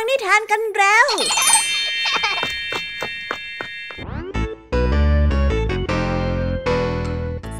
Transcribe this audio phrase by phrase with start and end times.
[0.00, 1.06] ังนิทานกันแล้ว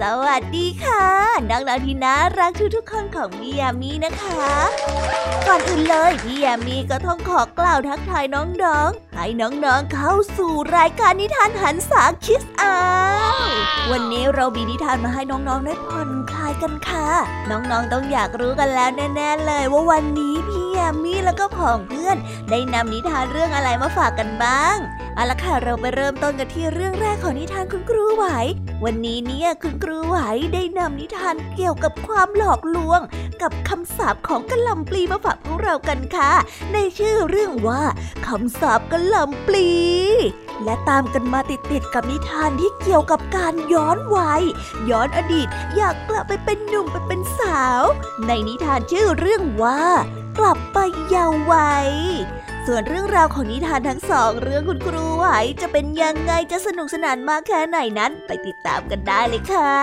[0.01, 1.07] สวัสดีค่ะ
[1.51, 4.51] น้องๆที่น่ารักทุกๆคนของพี่ยามีนะคะ
[5.47, 12.77] ก่อนอื่นเลยพี่ยามีก็ต้องขอกล่าวทักทายน้องๆ ให้น้องๆเข้าสู่รายการนิทานหันษาคิสอา
[13.91, 17.09] วันนี้เรามีนิทานมาให้น้องๆได้ผ่อนคลายกันค่ะ
[17.51, 22.17] น้องๆต้องอยากรู้กันแล้วแน่ๆเลยว่าวันนี้พี่ ยามีแล้วก็ผองเพื่อน
[22.51, 24.77] ได้นำนิทานเรื่องอะไรมาฝากกันบ้าง
[25.15, 28.25] เอาละค่ะเราไปเริ่มต้นกันที่เรื่องแรกของนิทานคุณครูไหว
[28.85, 30.19] วันนี้เนี่ยคุณครูไหว
[30.55, 33.01] ได้นำนิทานเกี่ยวกับความหลอกลวง
[33.43, 36.33] กับคำสาปของกระลำปลีมาฝากพวกเรากันค่ะ
[36.73, 37.83] ในชื่อเรื่องว่า
[38.27, 39.71] คำสาปกระลำปลี
[40.65, 44.43] และตามกันมาติดๆกับนิทานที่เกี่ยวกับการย้อนวัย
[44.91, 47.83] ย้อนอดีตอยากกลับไปเป็นหนุ่มไปเป็นสาว
[48.27, 49.83] ในนิทานชื่อเรื่องว่า
[50.39, 50.79] กลับไป
[51.09, 51.91] เยาว์วัย
[52.67, 55.27] ส่วนเรื่องราวของนิทานทั้งสองเรื่องคุณครูไหว
[55.61, 59.75] จะเป็นยังไงจะสนุกสนานมากแค่ไหนนั้น ไปติดตามกันได้เลยค่ะ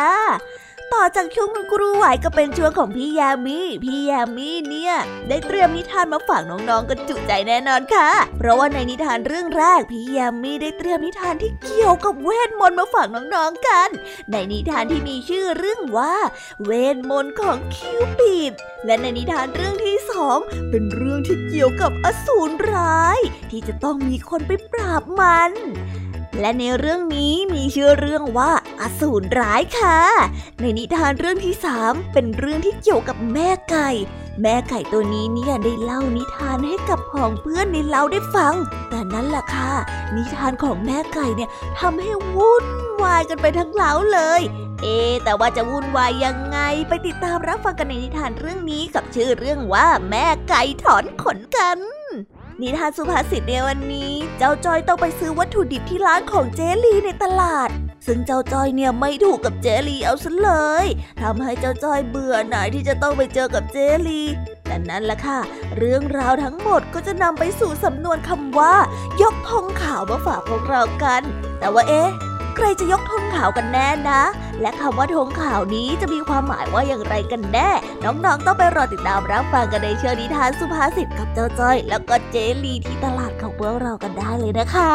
[0.94, 4.94] ต่อจากช่วงคุณครูไหวก็เป็นช่วงของพี่ยามีพี่ยามีเนี่ย
[5.28, 13.90] ได้เตรียมนิทานมาฝากน้องๆกันจุใจแน่นอนค่ะ เพราะว่าในนิทานเรื่องแรกพี่ยามีได้เตรียมนิทานที่เกี่ยวกับเวทมนต์มาฝากน้องๆกัน
[14.32, 16.16] ในนิทานที่มีชื่อเรื่องว่า
[16.66, 18.54] เวทมนต์ของคิวปิด
[18.86, 20.38] และในนิทานเรื่องที่สอง
[20.70, 23.20] เป็นเรื่องที่เกี่ยวกับอสูรร้าย
[23.52, 25.52] ที่จะต้องมีคนไปปราบมัน
[26.40, 30.00] และในเรื่องนี้มีชื่อเรื่องว่าอสูรร้ายค่ะ
[30.60, 33.90] ในนิทานเรื่องที่สามเป็นเรื่องที่เกี่ยวกับแม่ไก่
[34.42, 38.54] แม่ไก่ตัวนี้เนี่ยได้เล่านิทานให้กับพ้องเพื่อนในเล่าได้ฟัง
[38.90, 39.74] แต่นั้นแหละค่ะ
[40.16, 42.66] นิทานของแม่ไก่เนี่ยทำให้วุ่น
[43.04, 44.42] วายกันไปทั้งเล้าเลย
[44.82, 51.78] เอ๊แต่ว่าจะวุ่นวายยังไงไปติดตามรับฟังกันในนิทานเรื่องนี้กับชื่อเรื่องว่าแม่ไก่ถอนขนกัน
[52.62, 57.70] นิทานสุภาษิตในวันนี้ เจ้าจอยต้องไปซื้อวัตถุดิบที่ร้านของเจลีในตลาด
[58.08, 60.52] ซึ่งเจ้าจอยเนี่ยไม่ถูกกับเจลีเอาซะเล
[60.84, 60.86] ย
[61.22, 63.78] ทำให้เจ้าจอยเบื่อหน่ายที่จะต้องไปเจอกับเจ
[64.08, 64.22] ลี
[64.68, 65.40] แต่นั้นแหละค่ะ
[65.78, 68.74] เรื่องราวทั้งหมดก็จะนำไปสู่สำนวนคำว่า
[69.22, 71.22] ยกธงขาวมาฝากพวกเรากัน
[71.60, 72.10] แต่ว่าเอ๊ะ
[72.56, 74.22] ใครจะยกธงขาวกันแน่นะ
[74.62, 77.70] และคำว่าธงขาวนี้จะมีความหมายว่าอย่างไรกันแน่
[78.04, 84.92] น้องๆต้องไปรอติดตามรับฟังกันในเชิงนิทานสุภาษิตกับเจ้าจ้อย แล้วก็เจลีที่ตลาดของพวกเรากันได้เลยนะคะ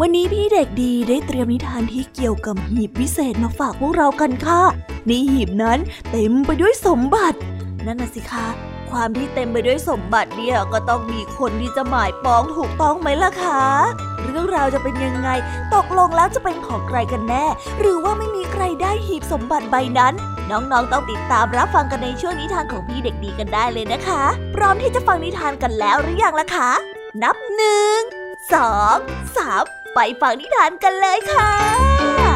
[0.00, 4.62] วันนี้พี่เด็กดีได้เตรียมนิทานที่เกี่ยวกับหีบวิเศษมาฝากพวกเรากันค่ะ
[5.06, 5.78] ในหีบนั้น
[6.10, 7.38] เต็มไปด้วยสมบัติ
[7.86, 8.46] นั่นน่ะสิคะ
[8.90, 13.62] ความที่เต็มไปด้วยสมบัติเนี่ยก็ต้องมีคนที่จะหมายปองถูกต้องไหมล่ะคะ
[14.26, 15.28] เรื่องราวจะเป็นยังไง
[15.74, 17.44] ตกลงแล้วจะเป็นของใครกันแน่
[17.80, 20.14] หรือว่าไม่มีใครได้หีบสมบัติใบนั้น
[20.50, 24.22] น้องๆต้องติดตามรับฟังกันในช่วงนิทานของพี่เด็กดีกันได้เลยนะคะ
[24.54, 26.70] พร้อมที่จะฟังนิทานกันแล้วหรือยังล่ะคะ
[27.22, 27.98] นับหนึ่ง
[28.52, 28.96] สอง
[29.36, 29.64] สาม
[29.94, 32.35] ไปฟังนิทานกันเลยค่ะ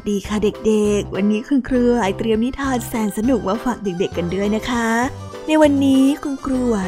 [0.00, 4.88] สดีค่ะเด็กๆ วันนี้คุณครูไหวเตรียมนิทานแสนสนุกมาฝากเด็กๆกันด้วยนะคะ
[5.46, 6.78] ในวันนี้คุณครูไหว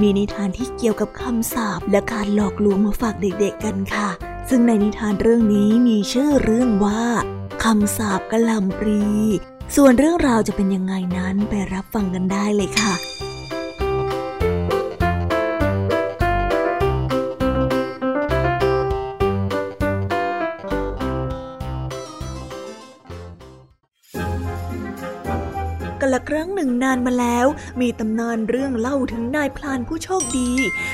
[0.00, 4.08] มีนิทานที่เกี่ยวกับคำสาปและการหลอกลวงมาฝากเด็กๆกันค่ะ
[4.48, 7.04] ซึ่งในนิทานเรื่องนี้มีชื่อเรื่องว่า
[7.64, 9.04] คำสาปกระลำปรี
[9.76, 13.15] ส่วนเรื่องราวจะเป็นยังไงนั้นไปรับฟังกันได้เลยค่ะ
[26.86, 27.46] นานมาแล้ว
[27.80, 30.52] มีตำนานเรื่องเล่าถึงนายพลานผู้โชคดี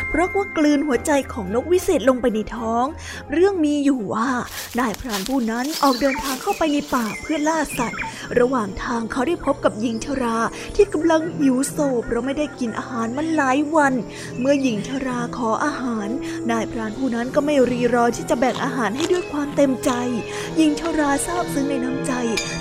[0.08, 2.84] เพราะว่ากลืนหัวใจของนกวิเศษลงไปในท้อง
[3.32, 4.30] เรื่องมีอยู่ว่า
[4.80, 8.00] นายพลานผู้นั้นออกเดินทางเข้าไปในป่าเพื่อล่าสัตว์
[8.38, 10.38] ระหว่างทางเขาได้พบกับหญิงชรา
[10.74, 13.94] ที่กำลังหิวโซเพราะไม่ได้กินอาหารมาหลายวัน
[14.40, 16.08] เมื่อหญิงชราขออาหาร
[16.50, 19.90] นายพรานผู้นั้นก็ไม่รีรอที่จะแบ่งอาหารให้ด้วยความเต็มใจ
[20.56, 22.12] หญิงชราทราบซึ้งในน้ำใจ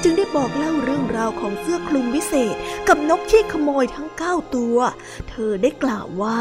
[0.04, 2.56] จึงได้บอกเล่าเรื่องราวของเสื้อคลุมวิเศษ
[2.88, 4.78] กับนกที่ขโมยทั้งเก้าตัว
[5.30, 6.40] เธอได้กล่าวว่า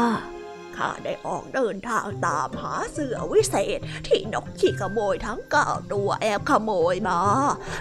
[0.81, 7.19] ข้าได้ออกเดินทางตามหาเสือวิเศษ ที่นกขี้ขโมยทั้งเก้าตัวแอบขโมยมา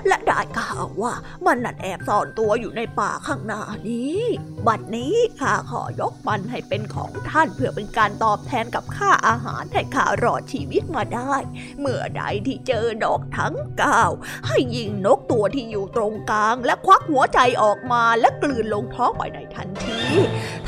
[0.06, 1.14] และได้ข่าวว่า
[1.46, 4.20] มันนั่นแอบซ่อนตัวอยู่ในป่าข้างหน้านี้
[4.66, 11.34] บัดนี้ข้าขอยกมันให้เป็นของท่านเพื่อเป็นการตอบแทนกับค่าอาหารให้ข้ารอดชีวิตมาได้
[11.80, 14.02] เมื่อใดที่เจอนกทั้งเก้า
[14.46, 20.00] ให้ยิงนกตัวที่อยู่ตรงกลาง และควักหัวใจออกมาและกลืนลงท้องไปในทันที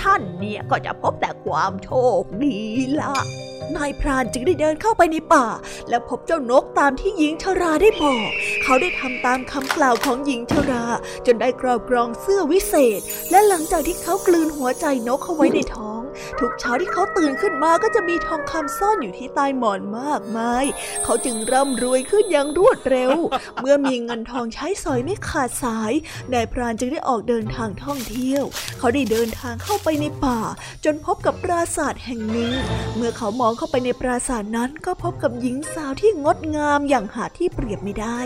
[0.03, 1.91] ท่านเนี่ยก็จะพบแต่ความโช
[2.21, 2.57] คคดี
[3.01, 3.15] ละ
[3.77, 5.47] นายพรานจึงได้เดินเข้าไปในป่า
[5.89, 8.29] และพบเจ้านกตามที่หญิงชราได้บอก
[8.63, 10.85] เขาได้ทำตามคำกล่าวของหญิงชรา
[11.27, 16.02] จนได้กรอบกรองเสื้อวิเศษ และหลังจากที่เขากลืนหัวใจนกเข้าไว้ในท้อง
[16.41, 20.65] ทุกเช้าที่เขาตื่นขึ้นมาก็จะมีทองคำซ่อนอยู่ที่ใต้หมอนมากมาย
[21.05, 23.13] เขาจึงร่ำรวยขึ้นอย่างรวดเร็ว
[23.61, 25.93] เมื่อมีเงินทองใช้สอยไม่ขาดสาย
[26.33, 28.45] นายพรานจึงได้ออกเดินทางท่องเที่ยว
[28.79, 30.41] เขาได้เดินทางเข้าไปในป่า
[30.85, 32.53] จนพบกับปราสาทแห่งหนึ่ง
[32.97, 38.21] เมื่อเขามองเข้าไปในปราสาทนั้นก็พบกับหญิงสาวที่งดงามอย่างหาที่เปรียบไม่ได้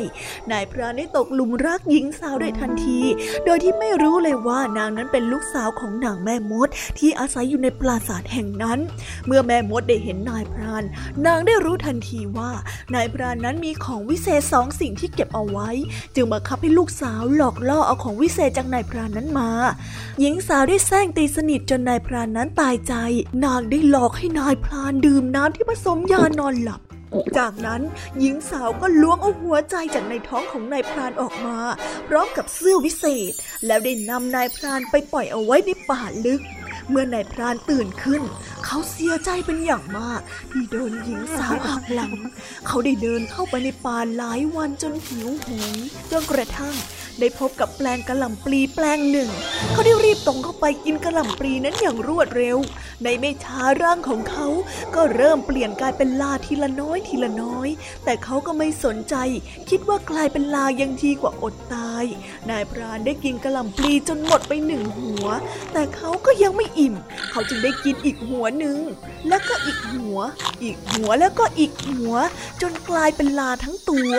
[0.51, 3.01] นายพรานได้ตกหลุมรักหญิงสาวโดยทันที
[3.45, 6.69] โดยที่ไม่รู้เลยว่านางนั้นเป็นลูกสาวของนางแม่มด
[6.99, 8.79] ที่อาศัยอยู่ในปราสาทแห่งนั้น
[9.27, 10.85] เมื่อแม่มดได้เห็นนายพราน
[11.27, 12.51] นางได้รู้ทันทีว่า
[12.95, 15.71] นายพรานนั้นมีของวิเศษสองสิ่งที่เก็บเอาไว้
[16.15, 19.51] จึงบังคับให้ลูกสาวหลอกล่อเอาของวิเศษจากนายพรานนั้นมา
[20.21, 22.95] หญิงสาวได้แซงตีสนิทจนนายพรานนั้นตายใจ
[23.45, 26.81] นางได้หลอกให้นายพรานดื่มน้ำที่ผสมยานอนหลับ
[27.39, 27.83] จากนั้น
[28.21, 31.59] หญิงสาวก็ล้วงเอาหัวใจจากในท้องของนายพรานออกมา
[32.09, 33.33] พร้อมกับเสื้อวิเศษ
[33.67, 36.41] แล้วได้นำนายพรานไปปล่อยเอาไว้ในป่าลึก
[36.91, 38.23] เมื่อนายพรานตื่นขึ้น
[38.65, 42.15] เขาเสียใจเป็นอย่างมาก ที่โดนหญิงสาวหักหลัง
[42.67, 45.79] เขาได้เดินเข้าไปในป่าหลายวันจนหิวโหย
[46.11, 46.77] จนกระทั่ง
[47.21, 49.31] ได้พบกับแปลงกระหล่ำปลีแปลงหนึ่ง
[49.73, 52.59] เขาได้รีบตรงเข้าไปกินกระหล่ำปลีนั้นอย่างรวดเร็ว
[53.03, 54.47] ในไม่ช้าร่างของเขา
[54.95, 57.69] ก็เริ่มเปลี่ยนกลายเป็นลาทีละน้อยทีละน้อย
[58.05, 59.15] แต่เขาก็ไม่สนใจ
[59.71, 62.05] คิดว่ากลายเป็นลายังดีกว่าอดตาย
[62.51, 65.27] นายพรานได้กินกระหล่ำปลีจนหมดไปหนึ่งหัว
[65.73, 66.95] แต่เขาก็ยังไม่อิ่ม
[67.31, 68.79] เขาจึงได้กินอีกหัวหนึ่ง
[69.29, 70.19] แล้วก็อีกหัว
[70.63, 72.15] อีกหัวแล้วก็อีกหัว
[72.63, 74.13] จนกลายเป็นลาทั้งตัว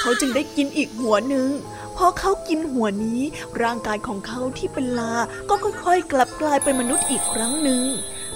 [0.00, 1.48] เขาจึงได้กินอีกหัวหนึ่ง
[1.96, 3.20] พอเขากินหัวนี้
[3.62, 5.14] ร่างกายของเขาที่เป็นลา
[5.48, 5.54] ก็
[5.84, 7.82] ค่อยๆ กลับกลายเป็นมนุษย์อีกครั้งหนึ่ง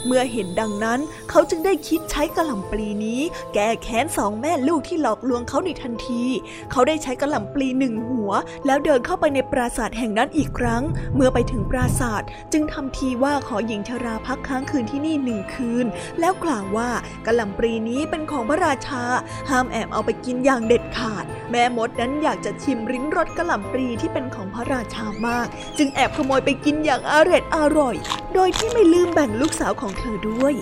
[0.06, 1.00] เมื่อเห็นดังนั้น
[1.30, 3.20] เขาจึงได้คิดใช้กระหล่ำปลีนี้
[3.54, 6.22] แก้แค้นสองแม่ลูกที่หลอกลวงเขาในทันที
[6.70, 8.30] เขาได้ใช้กระหล่ำปลีหนึ่งหัว
[8.66, 10.82] แล้วเดินเข้าไปในปราสาทแห่งนั้นอีกครั้ง
[11.14, 15.86] เมื่อไปถึงปราสาทจึงทำทีว่าขอหญิงชราพักค้างคืนที่นี่หนึ่งคืน
[16.20, 16.90] แล้วกล่าวว่า
[17.26, 19.02] กระหล่ำปลีนี้เป็นของพระราชา
[19.50, 25.46] ห้ามแอบเอาไปกินอย่างเด็ดขาด แม่มดนั้นอยากจะชิมริ้นรสกระหล่ำปลีที่เป็นของพระราชามาก
[25.78, 27.96] จึงแอบขโมยไปกินอย่างอร่อยอร่อย
[28.34, 30.54] โดยที่ไม่ลืมแบ่งลูกสาวของเธอด้วย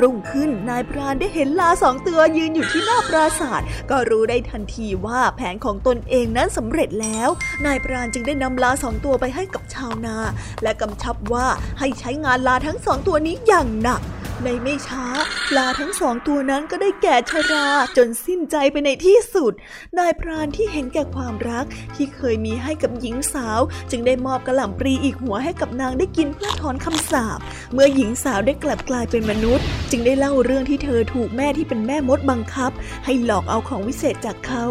[0.00, 7.28] รุ่งขึ้นนายพรานได้เห็นลาสองตัวยืนอยู่ที่หน้าปราสาทก็รู้ได้ทันทีว่าแผนของตนเองนั้นสำเร็จแล้ว
[7.66, 10.16] นายพรานจึงได้นำลาสองตัวไปให้กับชาวนา
[10.62, 11.46] และกำชับว่า
[11.78, 14.00] ให้ใช้งานลาทั้งสองตัวนี้อย่างหนัก
[14.44, 15.06] ในไม่ช้า
[15.50, 17.66] ปลาทั้งสองตัวนั้นก็ได้แก่ชรา
[17.96, 19.52] จนสิ้นใจไปในที่สุด
[19.98, 21.66] นายพรานที่เห็นแก่ความรัก
[21.96, 27.38] ที่เคยมีให้กับหญิงสาว จึงได้มอบกระหล่ำปลีอีกหัวให้กับนางได้กินเพื่อถอนคำสาป
[27.72, 32.70] เมื่อหญิงสาวได้กลับกลายเป็นมนุษย์ จึงได้เล่าเรื่องที่เธอถูกแม่ที่เป็นแม่มดบังคับ
[33.04, 34.64] ให้หลอกเอาของวิเศษจากเขา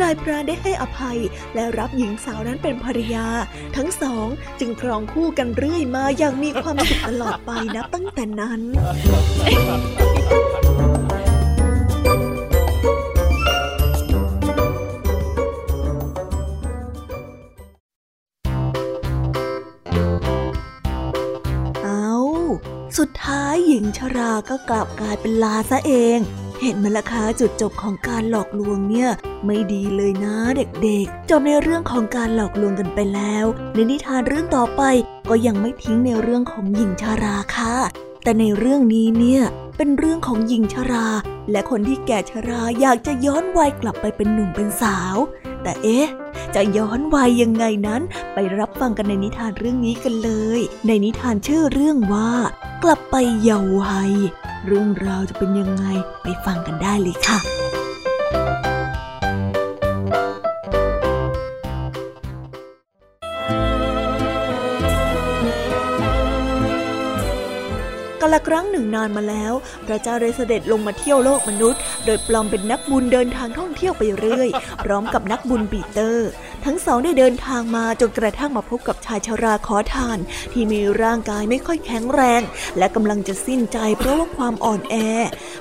[0.00, 1.18] นายพรานได้ให้อภัย
[1.54, 3.26] และรับหญิงสาวนั้นเป็นภรรยา
[3.76, 4.26] ทั้งสอง
[4.60, 8.60] จึงครองคู่กันเรื่อยมาอย่างมีความสุขตลอดไปนับตั้งแต่นั้น
[22.98, 26.18] สุดท้ายหญิงชราก็กลับกลายเป็นลาซะเอง
[26.60, 29.10] เห็นมาละคะจุดจบของการหลอกลวงเนี่ย
[29.44, 34.82] ไม่ดีเลยนะเด็กๆ จบในเรื่องของการหลอกลวงกันไปแล้ว ในนิทานเรื่องต่อไป
[35.28, 37.76] ก็ยังไม่ทิ้งในเรื่องของหญิงชาราค่ะ
[38.28, 39.42] แต่ในเรื่องนี้เนี่ย
[39.76, 41.08] เป็นเรื่องของหญิงชรา
[41.50, 45.16] และคนที่แก่ชราอยากจะย้อนวัยกลับไปเป็นหนุ่มเป็นสาว
[45.62, 46.08] แต่เอ๊ะ
[46.54, 48.02] จะย้อนวัยยังไงนั้น
[48.34, 52.30] ไปรับฟังกันในนิทานเรื่องนี้กันเลย ในนิทานชื่อเรื่องว่า
[52.84, 54.12] กลับไปเยาว์วัย
[54.66, 55.84] เรื่องราวจะเป็นยังไง
[56.22, 69.52] ไปฟังกันได้เลยค่ะาลครั้งหนึ่งนานมาแล้ว
[69.86, 74.48] พระเจ้าได้เสด็จลงมาเที่ยวโลกมนุษย์ โดยปลอมเป็นนักบุญเดินทางท่องเที่ยวไปเรื่อย
[74.84, 76.28] พร้อมกับนักบุญปีเตอร์
[76.64, 80.18] ทั้งสองได้เดินทางมาจนกระทั่งมาพบกับชายชราขอทาน
[80.52, 82.42] ที่มีร่างกายไม่ค่อยแข็งแรง
[82.78, 84.94] และกำลังจะสิ้นใจเพราะว่าความอ่อนแอ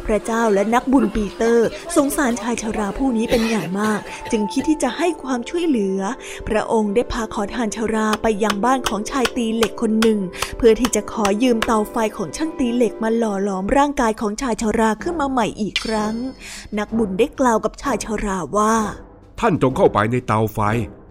[0.05, 3.99] พระเจ้าและนักบุญปีเตอร์ สงสารชายชราผู้นี้เป็นอย่างมาก
[4.31, 5.99] จึงคิดที่จะให้ความช่วยเหลือ
[6.47, 10.19] พระองค์ได้พาขอทานชราไปยังบ้านของชายตีเหล็กคนหนึ่ง
[10.57, 16.15] เพื่อที่จะขอยืมเตาไฟของช่างตีเหล็กมาหล่อหลอมร่างกายของชายชราขึ้นมาใหม่อีกครั้ง
[16.77, 18.75] นักบุญได้กล่าวกับชายชราว่า
[19.41, 20.59] ท่านจงเข้าไปในเตาไฟ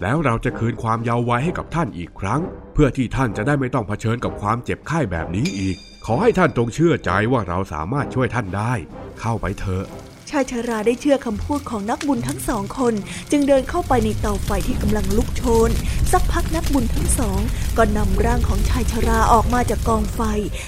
[0.03, 2.41] แล้วเราจะคืนความเยาว์วัยให้กับท่านอีกครั้ง
[2.75, 8.73] เพื่อที่ท่านจะได้ไม่ต้องเผชิญกับความเจ็บไข้แบบนี้อีก ขอให้ท่านจงเชื่อใจว่าเราสามารถช่วยท่านได้
[9.21, 9.85] เข้าไปเถอะ
[10.31, 12.95] ชายชาราได้เชื่อคำพูดของนักบุญทั้งสองคน
[13.31, 15.71] จึงเดินเข้าไปในเตาไฟที่กำลังลุกโชน
[16.13, 17.41] สักพักนักบุญทั้งสอง
[17.77, 20.21] ก็นำร่างของชายชาราออกมาจากกองไฟ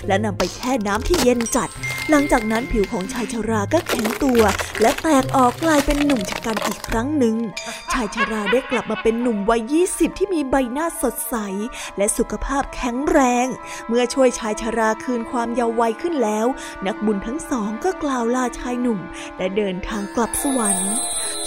[0.07, 1.69] และนำไปแช่น้ำที่เย็นจัด
[2.11, 4.41] หลังจากนั้นผิวของชายชาราก็แข็งตัว
[4.81, 7.37] และแตกออกกลายเป็นหนุ่มชะกันอีกครั้งหนึ่ง
[7.93, 11.37] ชายชาราได้กลับมาเป็นหนุ่มวัยยี่สิบที่มีใบหน้าสดใส
[11.97, 13.47] และสุขภาพแข็งแรง
[13.89, 16.47] เมื่อช่วยชายชาราคืนความเยาว์วัยขึ้นแล้ว
[16.87, 19.01] นักบุญทั้งสองก็กล่าวลาชายหนุ่ม
[19.39, 20.93] และเดินทางกลับสวรรค์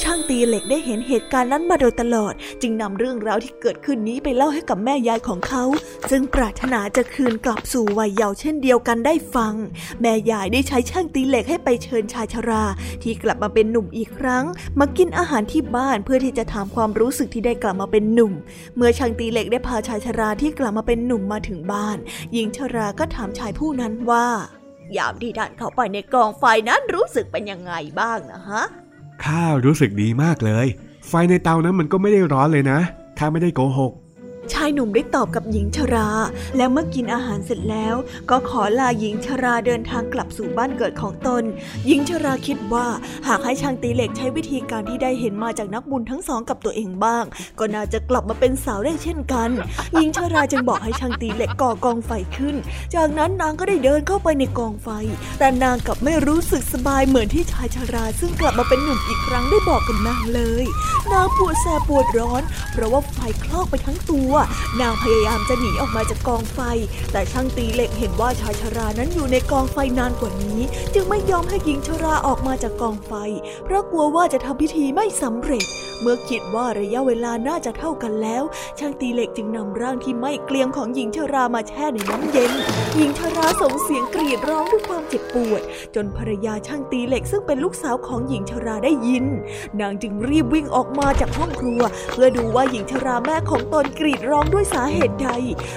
[0.02, 5.64] ช่างตีเหล็กได้เห็นเหตุการณ์นั้นมาโดยตลอด จึงนำเรื่องราวที่เกิดขึ้นนี้ไปเล่าให้กับแม่ยายของเขา
[6.10, 9.54] ซึ่งปรารถนาจะคืนกลับสู่วัยเยาว์เช่นเดียวกันได้ฟัง
[10.02, 12.64] แม่ยายได้ใช้ช่างตีเหล็กให้ไปเชิญชายชรา
[13.04, 14.46] ที่กลับมาเป็นหนุ่มอีกครั้ง
[14.80, 18.34] มากินอาหารที่บ้านเพื่อที่จะถามความรู้สึกที่ได้กลับมาเป็นหนุ่ม
[18.76, 21.98] เมื่อช่างตีเหล็กได้พาชายชราที่กลับมาเป็นหนุ่มมาถึงบ้าน
[22.34, 24.28] หญิงชราก็ถามชายผู้นั้นว่า
[24.98, 28.64] ยามที่ท่านเข้าไปในกองไฟนั้นรู้สึกเป็นยังไงบ้างนะฮะ
[29.26, 30.68] ข้ารู้สึกดีมากเลย
[31.08, 32.80] ไฟในเตานั้นมันก็ไม่ได้ร้อนเลยนะ
[33.20, 33.92] ข้าไม่ได้โกหก
[34.54, 36.10] ชายหนุ่มได้ตอบกับหญิงชรา
[36.58, 37.96] แล้วเมื่อกินอาหารเสร็จแล้ว
[38.30, 41.44] ก็ขอลาหญิงชราเดินทางกลับสู่บ้านเกิดของตน
[41.88, 42.88] หญิงชราคิดว่า
[43.28, 47.24] หากให้ช่างตีเหล็กใช้วิธีการที่ได้เห็นมาจากนักบุญทั้งสองกับตัวเองบ้าง
[47.60, 49.50] ก็น่าจะกลับมาเป็นสาวได้เช่นกัน
[49.94, 52.56] หญิงชราจึงบอกให้ช่างตีเหล็กก่อกองไฟขึ้น
[52.96, 54.90] จากนั้นนางก็ได้เดินเข้าไปในกองไฟ
[55.40, 60.66] แต่นางกลับไม่รู้สึกสบายเหมือนที่ชายชรา ซึ่งกลับมาเป็นหนุ่มอีกครั้งได้บอกกับนางเลย
[61.14, 62.42] นางปวดแสบปวดร้อน
[62.72, 64.32] เพราะว่าไฟคลอกไปทั้งตัว
[64.82, 66.60] นางพยายามจะหนีออกมาจากกองไฟ
[67.12, 70.62] แต่ช่างตีเหล็กเห็นว่าชายชรานั้นอยู่ในกองไฟนานกว่านี้
[70.94, 73.14] จึงไม่ยอมให้หญิงชราออกมาจากกองไฟ
[73.64, 75.66] เพราะกลัวว่าจะทำพิธีไม่สำเร็จ
[76.02, 78.44] เมื่อคิดว่าระยะเวลาน่าจะเท่ากันแล้ว
[78.80, 82.52] ช่างตีเหล็กจึงนำร่างที่ไม่เกลียมของหญิงชรามาแช่ในน้ำเย็น
[82.96, 85.62] หญิงชราส่งเสียงกรีดร้องด้วยความเจ็บปวด
[85.96, 89.26] จนภรรยาช่างตีเหล็กซึ่งเป็นลูกสาวของหญิงชราได้ยิน
[89.82, 91.82] นางจึงรีบวิ่งออกมาจากห้องครัว
[92.12, 95.30] เพื่อดูว่าหญิงชราแม่ของตนกรีดร้องด้วยสาเหตุใด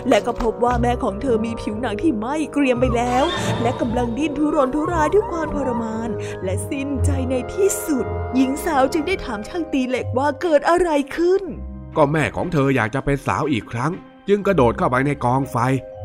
[0.09, 3.25] และก็พบว่าแม่ของเธอมีผิวหนังที่ไหม้เกรียมไปแล้ว
[3.63, 6.09] และกำลังดิ้นทุรนทุรายด้วยความทรมาน
[6.45, 11.43] และสิ้นใจในที่สุด หญิงสาวจึงได้ถามช่างตีเหล็กว่าเกิดอะไรขึ้น
[11.97, 13.93] ก็แม่ของเธออยากจะเป็นสาวอีกครั้ง
[14.29, 15.57] จึงกระโดดเข้าไปในกองไฟ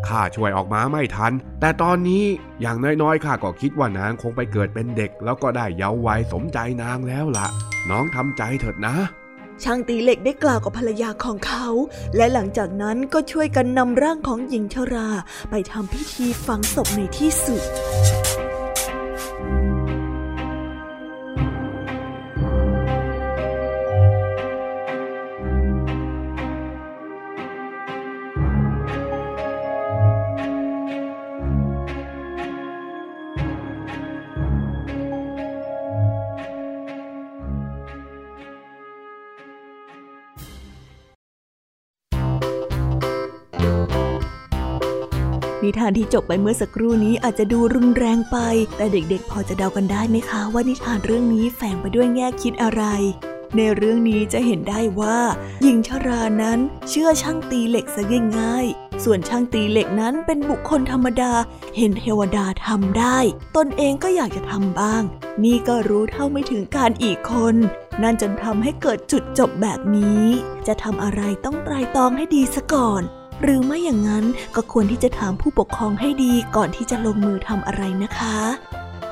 [0.07, 2.23] ข้าช่วยออกมาไม่ทัน แต่ตอนนี้
[2.61, 7.47] อย่างน้อยๆข้าก็คิดว่านางคงไปเกิดเป็นเด็ก แล้วก็ได้เยาว์วัยสมใจนางแล้วละ่ะ
[7.89, 8.95] น้องทำใจเถิดนะ
[9.63, 11.67] ช่างตีเหล็กได้กล่าวกับภรรยาของเขา
[12.15, 15.09] และหลังจากนั้นก็ช่วยกันนำร่างของหญิงชรา
[15.49, 17.63] ไปทำพิธีฝังศพในที่สุด
[45.69, 48.37] นิทานที่จบไปเมื่อสักครู่นี้อาจจะดูรุนแรงไป
[48.75, 52.83] แต่เด็กๆ พอจะเดากันได้ไหมคะ ว่านิทานเรื่องนี้แฝงไปด้วยแง่คิดอะไร
[53.55, 55.19] ในเรื่องนี้จะเห็นได้ว่า
[55.63, 56.59] หญิงชรานั้น
[56.89, 58.01] เชื่อช่างตีเหล็กซะ
[58.39, 61.33] ง่ายๆส่วนช่างตีเหล็กนั้นเป็นบุคคลธรรมดา
[61.77, 63.17] เห็นเทวดาทำได้
[63.57, 65.03] ตนเองก็อยากจะทำบ้าง
[65.43, 67.55] นี่ก็รู้เท่าไม่ถึงการอีกคน
[68.01, 70.23] นั่นจนทำให้เกิดจุดจบแบบนี้
[70.67, 73.03] จะทำอะไรต้องไตรตรองให้ดีซะก่อน
[73.41, 78.37] หรือไม่อย่างนั้นก็ควรที่จะถามผู้ปกครองให้ดีก่อนที่จะลงมือทำอะไรนะคะ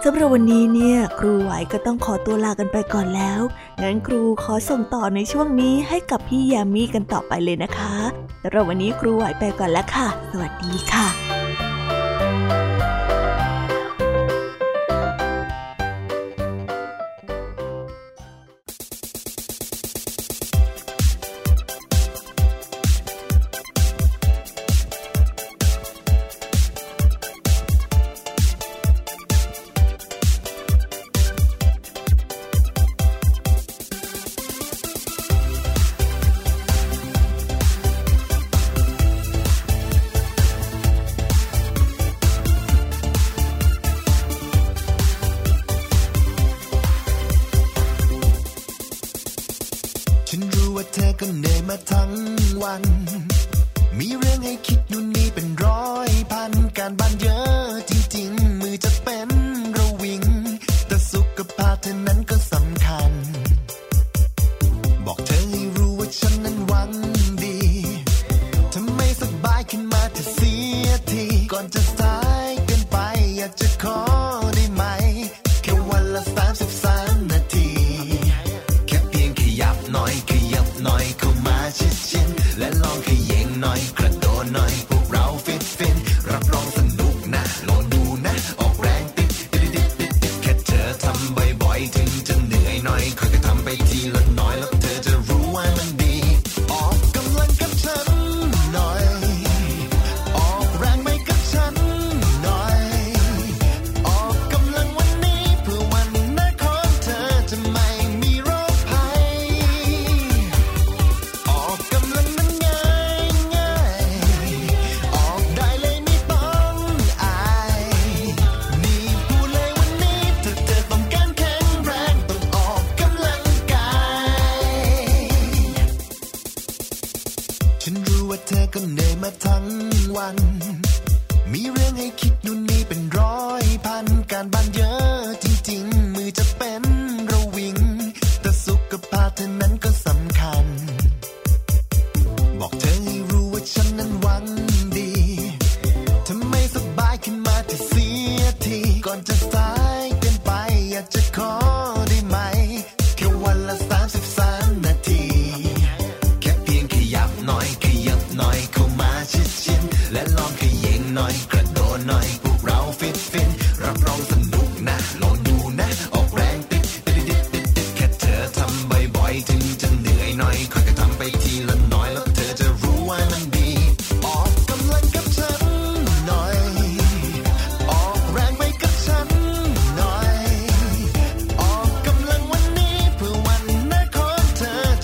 [0.04, 3.42] สำหรับวันนี้เนี่ยครูไหวก็ต้องขอตัวลากันไปก่อนแล้ว
[3.82, 7.94] งั้นครูขอส่งต่อในช่วงนี้ให้กับพี่ยามีกันต่อไปเลยนะคะ
[8.44, 11.37] สำหรับวันนี้ครูไหวไปก่อนแล้วค่ะ สวัสดีค่ะ
[80.30, 80.48] Yeah.
[80.52, 80.57] ya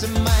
[0.04, 0.33] to my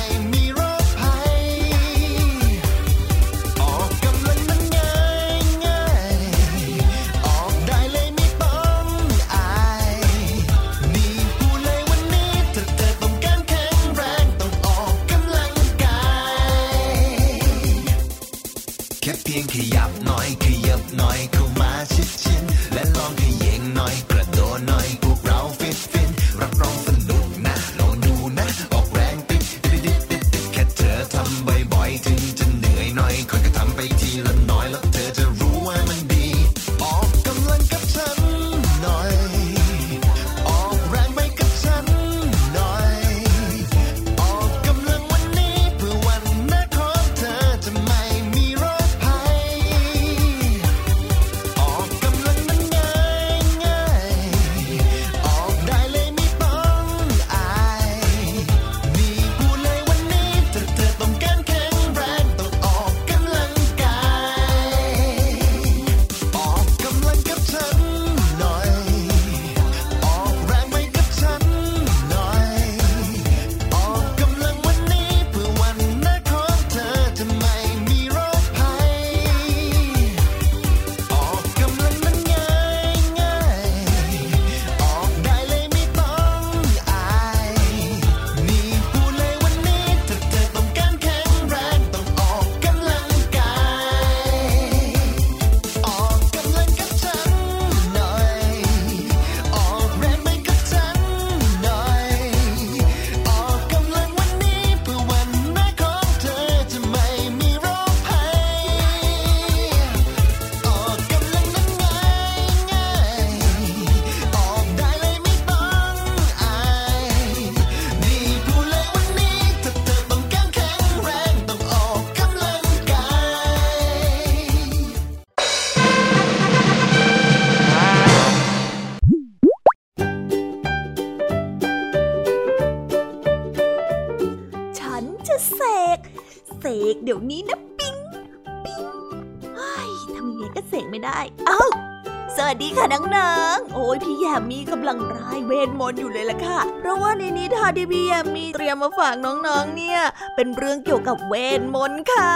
[145.90, 150.00] นต์อยู่เลยล่ะค่ะ เพราะว่าในนิทานที่พี่แยมมีเตรียมมาฝากน้องๆ เนี่ย
[150.36, 152.32] เป็นเรื่องเกี่ยวกับเวทมนต์ค่ะ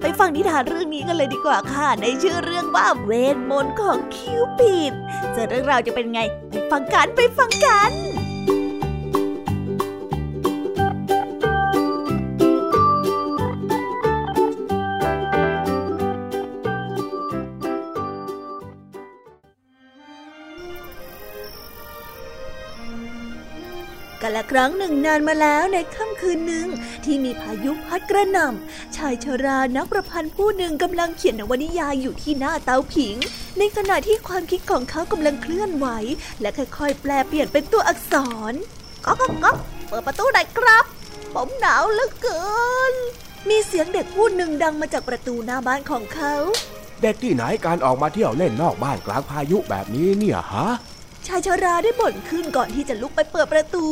[0.00, 4.92] ไปฟังนิทานเรื่องนี้กันเลยดีกว่าค่ะ ในชื่อเรื่องว่าเวทมนต์ของคิวปิด
[5.34, 8.21] จะเรื่องราวจะเป็นไง ไปฟังกันไปฟังกัน
[24.36, 26.68] ละครั้งหนึ่งนานมาแล้วในค่ำคืนหนึ่ง
[27.04, 33.16] ที่มีพายุพัดกระหน่ำชายชรานักประพันธ์ผู้หนึ่งกำลังเขียนนวนิยายอยู่ที่หน้าเตาผิง
[33.58, 35.86] ในขณะที่ความคิดของเขากำลังเคลื่อนไหว
[36.40, 38.14] และค่อยๆ แปลเปลี่ยนเป็นตัวอักษ
[38.50, 38.52] ร
[39.04, 39.56] ก๊อกก๊อก
[39.88, 40.84] เปิดประตูหน่อยครับ
[41.34, 42.42] ผมหนาวเหลือเกิ
[42.92, 42.94] น
[43.48, 46.34] มีเสียงเด็กพูดหนึ่งดังมาจากประตูหน้าบ้านของเขา
[47.02, 50.68] เด็กที่ไหนการออกมาเที่ยวเล่นนอกบ้านกลางพายุแบบนี้เนี่ยฮะ
[51.28, 53.86] ชายชาราได้บ่นขึ้นก่อนที่จะลุกไปเปิดประตู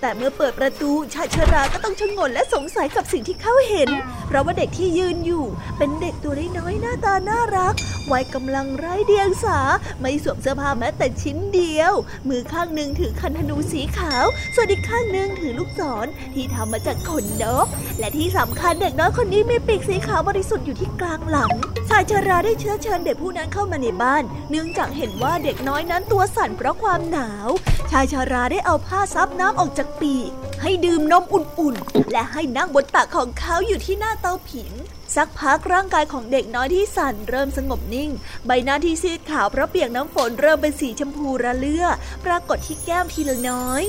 [0.00, 3.90] แต่เมื่อเปิดประตูชายชาราก็ต้องชงนและสงสัยกับสิ่งที่เขาเห็น
[4.26, 5.44] เพราะว่าเด็กที่ยืนอยู่
[5.78, 7.74] เป็นเด็กตัวน้อยหน้าตาน่ารัก
[8.12, 9.58] วัยกำลังไร้เดียงสา
[10.00, 11.92] ไม่สวมเสื้อผ้าแม้แต่ชิ้นเดียว
[12.28, 17.66] มือข้างหนึ่งถือคันธนูสีขาว ส่วนอีกข้างหนึ่งถือลูกศรที่ทำมาจากขนนก
[17.98, 21.50] และที่สำคัญเด็กน้อยคนนี้มีปีกสีขาวบริสุทธิ์อยู่ที่กลางหลัง
[21.88, 27.48] ชายชาราได้เชื้อเชิญเด็กผู้นั้นเข้ามาในบ้าน เนื่องจากเห็นว่าเด็กน้อยนั้นตัวสั่นเพราะความหนาว
[27.90, 30.30] ชายชาราได้เอาผ้าซับน้ำออกจากปีก
[30.62, 34.72] ให้ดื่มนมอุ่นๆ และให้นั่งบนตักของเขาอยู่ที่หน้าเตาผิง
[35.16, 38.10] สักพักร่างกายของเด็กน้อยที่สั่นเริ่มสงบนิ่ง
[38.46, 41.86] ใบหน้าที่ซีดขาวเพราะเปียกน้ำฝนเริ่มเป็นสีชมพูระเลื่อ
[42.24, 43.84] ปรากฏที่แก้มทีละน้อย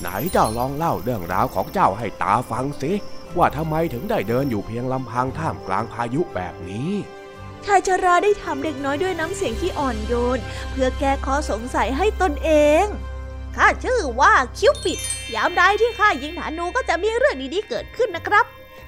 [0.00, 2.92] ไหนเจ้าลองเล่าเรื่องราวของเจ้าให้ตาฟังสิ
[3.36, 6.90] ว่าทำไมถึงได้เดินอยู่เพียงลำพังท่ามกลางพายุแบบนี้
[7.68, 10.38] ชายชราได้ถามเด็กน้อยด้วยน้ำเสียงที่อ่อนโยน
[10.70, 12.50] เพื่อแก้ข้อสงสัยให้ตนเอ
[12.82, 12.84] ง
[13.56, 14.98] ข้าชื่อว่าคิวปิด
[15.34, 18.44] ยามใดที่ข้ายิงหานูก็จะมีเรื่องดีๆเกิดขึ้นนะครับ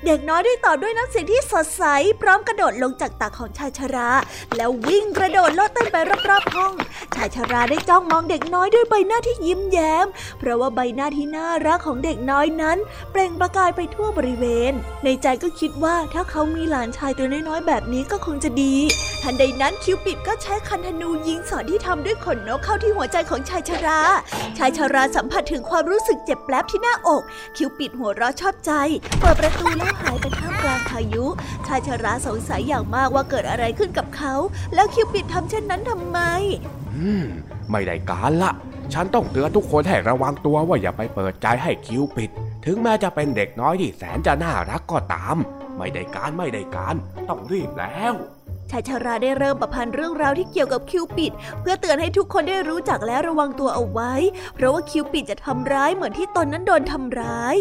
[0.06, 1.84] เด็กน้อยได้ตอบด้วยน้ำเสียงที่สดใส
[2.22, 4.10] พร้อมกระโดดลงจากตักของชายชรา
[4.56, 5.96] แล้ววิ่งกระโดดโลดเต้นไป
[6.28, 6.74] รอบๆห้อง
[7.14, 10.06] ชายชราได้จ้องมองเด็กน้อยด้วยใบหน้าที่ยิ้มแย้ม
[10.38, 12.78] เพราะว่าใบหน้าที่น่ารักของเด็กน้อยนั้น
[13.10, 14.72] เปล่งประกายไปทั่วบริเวณ
[15.04, 18.74] ในใจก็คิดว่าถ้าเขามีหลานชายตัวน้อยๆแบบนี้ก็คงจะดี
[19.22, 24.00] ทันใดนั้นคิวปิดก็ใช้คันธนูยิงสอนที่ทำด้วยขนนกเข้าที่หัวใจของชายชรา
[24.58, 27.22] ชายชราสัมผัสถึงความรู้สึกเจ็บแปลบที่หน้าอก
[27.56, 28.72] คิวปิดหัวเราะชอบใจ
[29.20, 31.24] เปิดประตูแล้วหายไปท่ามกลางพายุ
[31.66, 34.34] ชายชราสงสัยอย่างมากว่าเกิดอะไรขึ้นกับเขา
[34.74, 36.18] แล้วคิวปิดทำเช่นนั้นทำไม
[36.96, 37.24] อืม
[37.70, 38.52] ไม่ได้การละ
[38.92, 42.30] ฉันต้องเตือนทุกคนให้ระวังตัวว่าอย่าไปเปิดใจให้คิวปิด
[42.64, 45.36] ถึงแม้จะเป็นเด็กน้อยที่แสนจะน่ารักก็ตาม
[45.78, 46.94] ไม่ได้การไม่ได้การ
[47.28, 48.14] ต้องรีบแล้ว
[48.70, 54.12] ชายชาราได้เริ่มประพันธ์เรื่องราวที่เกี่ยวกับคิวปิด เพื่อเตือนให้ทุกคนได้รู้จักและระวังตัวเอาไว้
[54.54, 57.56] เพราะว่าคิวปิดจะทำร้ายเหมือนที่ตนนั้นโดนทำร้าย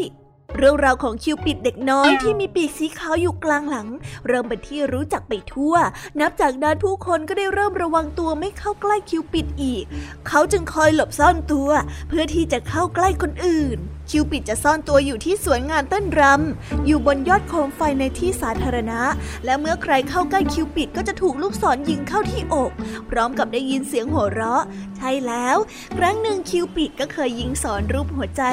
[0.61, 3.87] เรื่องราวของคิวปิดเด็กน้อยที่มีปีกสีขาวอยู่กลางหลัง
[4.27, 5.75] เริ่มเป็นที่รู้จักไปทั่ว
[6.19, 9.83] นับจากนั้นผู้คนก็ได้เริ่มระวังตัวไม่เข้าใกล้คิวปิดอีก
[10.27, 11.69] เขาจึงคอยหลบซ่อนตัว
[12.07, 19.01] เพื่อที่จะเข้าใกล้คนอื่น คิวปิดจะซ่อนตัวอยู่ที่สวนงานต้นรำอยู่บนยอดโคมไฟในที่สาธารณะ
[19.45, 22.71] และเมื่อใครเข้าใกล้คิวปิดก็จะถูกลูกศรยิงเข้าที่อก
[23.09, 24.63] พร้อมกับได้ยินเสียงหัวเราะ
[24.97, 25.57] ใช่แล้ว
[25.97, 28.43] ครั้งหนึ่งคิวปิดก็เคยยิงสอนรูปหัวใจ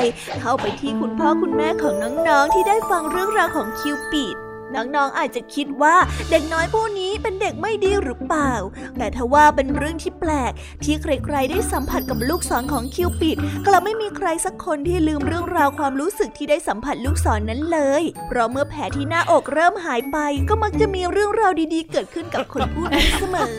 [0.40, 1.94] เข้าไปที่คุณพ่อคุณแม่ของ
[2.28, 4.36] น้องๆที่ได้ฟังเรื่องราวของคิวปิด
[4.74, 5.96] น้องๆอาจจะคิดว่า
[6.30, 8.52] เด็กน้อยผู้นี้เป็นเด็กไม่ดีหรือเปล่า
[8.98, 10.52] แต่ถ้าว่าเป็นเรื่องที่แปลก
[10.84, 23.52] ที่ใครๆได้สัมผัสกับลูกศรของคิวปิดกลับไม่มีใครสักคนที่ลืมเรื่องราวความรู้สึกที่ได้สัมผัสลูกศรนนั้นเลย เพราะเมื่อแผลที่หน้าอกเริ่มหายไปก็มักจะมีเรื่องราวดีๆ เกิดขึ้นกับคนผู้นั้นเสมอ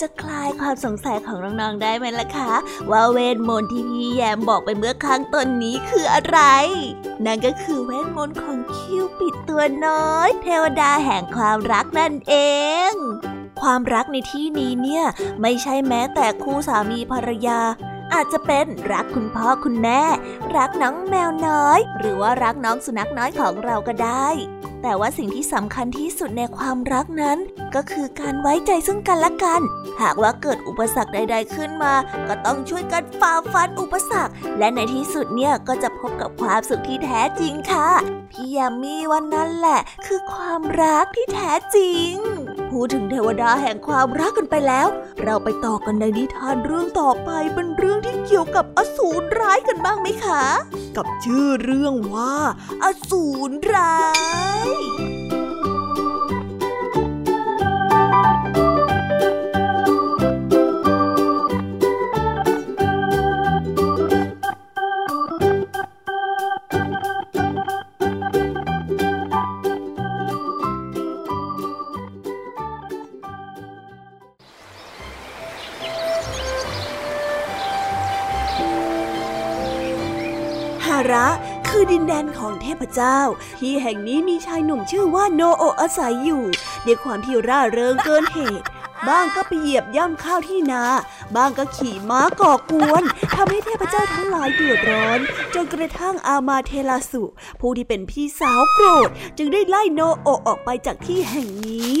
[0.00, 2.52] จะคลายความสงสัยของน้องๆได้ไหมล่ะคะ
[2.90, 6.40] ว่าเวทมนต์ที่พี่แยมบอกไปเมื่อครั้งต้นนี้คืออะไร
[7.24, 12.34] นั่นก็คือเวทมนต์ของคิวปิดตัวน้อย เทวดาแห่งความรักนั่นเอ
[12.90, 12.92] ง
[13.60, 15.04] ความรักในที่นี้เนี่ย
[15.42, 17.60] ไม่ใช่แม้แต่คู่สามีภรรยา
[18.14, 20.02] อาจจะเป็นรักคุณพ่อคุณแม่
[20.56, 24.28] รักน้องแมวน้อย หรือว่ารักน้องสุนัขน้อยของเราก็ได้
[24.82, 27.38] แต่ว่าสิ่งที่สำคัญที่สุดในความรักนั้น
[27.74, 29.60] ก็คือการไว้ใจซึ่งกันและกัน
[30.02, 31.94] หากว่าเกิดอุปสรรคใด ๆขึ้นมา
[32.28, 37.88] ก็ต้องช่วยกันฝ่าฟันอุปสรรค และในที่สุดเนี่ยก็จะพบกับความสุขที่แท้จริงค่ะ
[38.30, 42.12] พี่ยามีวันนั้นแหละ คือความรักที่แท้จริง
[42.70, 44.86] พูดถึงเทวดาแห่งความรักกันไปแล้ว
[45.22, 50.42] เราไปต่อกันในนิทานเรื่องต่อไปเป็นเรื่องที่เกี่ยวกับอสูรร้ายกันบ้างไหมคะ
[50.96, 52.34] กับชื่อเรื่องว่า
[52.82, 53.98] อสูรร้า
[54.66, 54.68] ย
[81.12, 81.26] ระ
[81.68, 83.18] คือดินแดนของเทพเจ้า
[83.60, 86.44] ที่แห่งนี้มีชายหนุ่มชื่อว่าโนโออาศัยอยู่
[86.86, 88.66] ด้วยความที่ร่าเริงเกินเหตุ
[89.08, 90.82] บ้างก็ไปเหยียบย่ำข้าวที่นา
[91.36, 93.02] บ้างก็ขี่ม้าก่อกวน
[93.34, 95.20] ทำให้เทพเจ้าทั้งหลายเดือดร้อน
[95.54, 97.22] จนกระทั่งอามาเทลาสุ
[97.60, 101.94] ผู้ที่เป็นพี่สาวโกรธ จึงได้ไล่โนโอออกไปจากที่แห่งนี้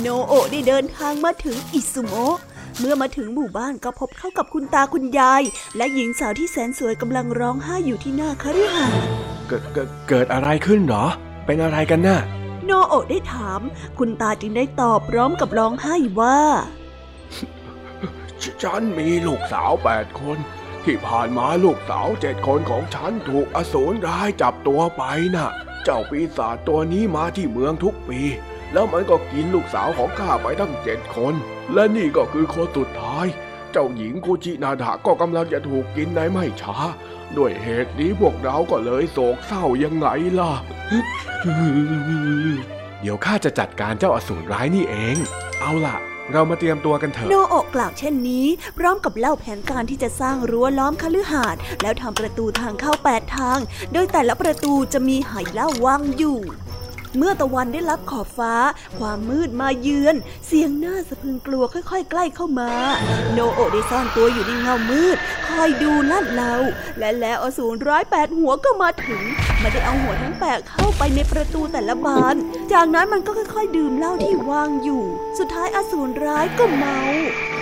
[0.00, 2.36] โนโอได้เดินทางมาถึงอิซุโมะ
[2.78, 5.42] เมื่อมาถึงหมู่บ้านก็พบเข้ากับคุณตาคุณยาย
[5.76, 9.00] และหญิงสาวที่แสนสวยกำลังร้องไห้อยู่ที่หน้าคฤหาสน์
[9.48, 9.62] เกิด
[10.08, 11.04] เกิดอะไรขึ้นหรอ
[11.46, 12.18] เป็นอะไรกันนะ่ะ
[12.68, 13.60] โนโอได้ถาม
[13.98, 16.40] คุณตาจึงได้ตอบพร้อมกับร้องไห้ว่า
[18.62, 20.38] ฉันมีลูกสาวแปดคน
[20.84, 25.02] ที่ผ่านมาลูกสาวเจ็ดคนของฉันถูกอสูรร้ายจับตัวไป
[25.36, 25.50] นะ่ะ
[25.84, 28.20] เจ้าปีศาจตัวนี้มาที่เมืองทุกปี
[28.72, 31.34] แล้วมันก็กินลูกสาวของข้าไปทั้งเจ็ดคน
[31.74, 33.26] และนี่ก็คือคนสุดท้าย
[33.72, 36.76] เจ้าหญิงกุจินาดาก็กำลังจะถูกกินในไม่ช้า
[37.36, 40.08] ด้วยเหตุนี้พวกเราก็เลยโศกเศร้ายังไง
[40.40, 40.52] ล่ะ
[43.00, 45.16] เดี๋ยวข้าจะจัดการเจ้าอสูรร้ายนี่เอง
[45.60, 45.96] เอาล่ะ
[46.32, 48.46] เรามาเตรียมตัวกันเถอะโนโอกล่าวเช่นนี้
[48.78, 53.58] พร้อมกับเล่าแผนการที่จะสร้างรั้วล้อมคฤหาสน์แล้วทำประตูทางเข้าแปดทาง
[53.92, 56.38] โดยแต่ละประตูจะมีไหเล่าวางอยู่
[57.16, 58.54] เมื่อตะวันได้รับขอบฟ้า
[58.98, 60.16] ความมืดมาเยือน
[60.46, 62.70] เสียงหน้าสะพึงกลัวค่อย ๆ ใกล้เข้ามา
[63.32, 65.16] โนโอได้ซ่อนตัวอยู่ในเงามืด
[65.48, 66.54] คอยดูลาดเลา
[66.98, 69.22] และแล้วอสูรร้ายแปดหัวก็มาถึง
[69.62, 72.34] มันได้เอาหัวทั้งแปดเข้าไปในประตูแต่ละบาน
[72.72, 75.02] จากนั้นมันก็ค่อย ๆ ดื่มเหล้าที่วางอยู่
[75.38, 76.98] สุดท้ายอสูรร้ายก็เมา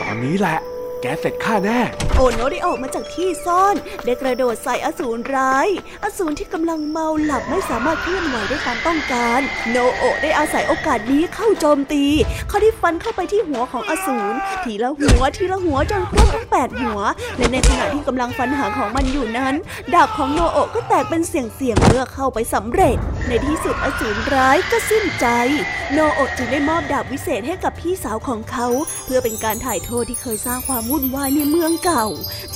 [0.01, 0.59] ตอนนี้แหละ
[1.03, 1.81] แกเสร็จข้าแน่
[2.17, 5.69] โอโนได้ออกมาจากที่ซ่อน ได้กระโดดใส่อสูรร้าย
[6.05, 12.05] อสูรที่กำลังเมาหลับไม่สามารถเคลื่อนไหวได้ตามต้องการ โนโอได้อาศัยโอกาสนี้เข้าโจมตี
[12.49, 17.01] เขาได้ฟันเข้าไปที่หัวของอสูรทีละหัวทีละหัวจนครบทั้งแปดหัว
[17.39, 19.55] และในขณะที่กำลังฟันหางของมันอยู่นั้น
[19.95, 22.97] ดาบของโนโอก็แตกเป็นเสียงๆเมื่อเข้าไปสำเร็จ
[23.29, 25.27] ในที่สุดอสูรร้ายก็สิ้นใจ
[25.93, 28.67] โนโอจึงได้มอบดาบวิเศษให้กับพี่สาวของเขา
[29.05, 32.07] เพื่อเป็นการถ่ายโทษที่เคยสร้างความวุ่นวายในเมืองเก่า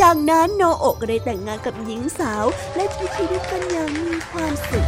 [0.01, 2.45] จากนั้นโนโอก็ได้แต่งงานกับหญิงสาว
[2.77, 4.87] และใช้ชีวิตกันอย่างมีความสุข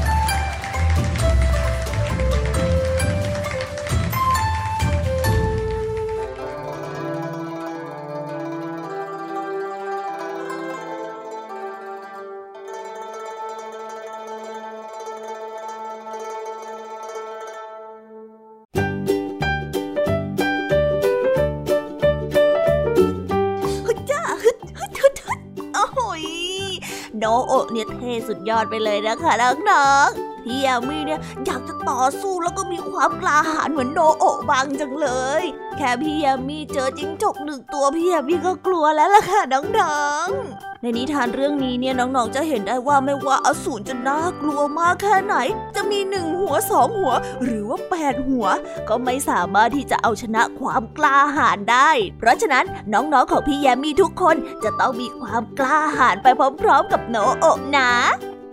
[28.12, 29.32] ท่สุดยอดไปเลยนะคะ
[29.70, 35.08] น้องๆพี่ยามีเนี่ยอยากจะต่อสู้แล้วก็มีความกล้าหาญเหมือนโนโอบางจังเล
[35.40, 35.42] ย
[35.76, 45.36] แค่พี่ยามีเจอจิ้งจกหนึ่งตัวพี่ยามีก็กลัวแล้วล่ะค่ะน้องๆ ในนิทานเรื่องนี้เนี่ยน้องๆจะเห็นได้ว่าไม่ว่าอสูรจะน่ากลัวมากแค่ไหน
[45.76, 47.14] จะมีหนึ่งหัวสองหัว
[47.44, 48.46] หรือว่าแปดหัว
[48.88, 56.26] ก็ไม่สามารถที่จะเอาชนะความกล้าหาญได้ เพราะฉะนั้นน้องๆของพี่แยมมีทุกคนจะต้องมีความกล้าหาญไป
[56.60, 57.90] พร้อมๆ กับโนโอะนะ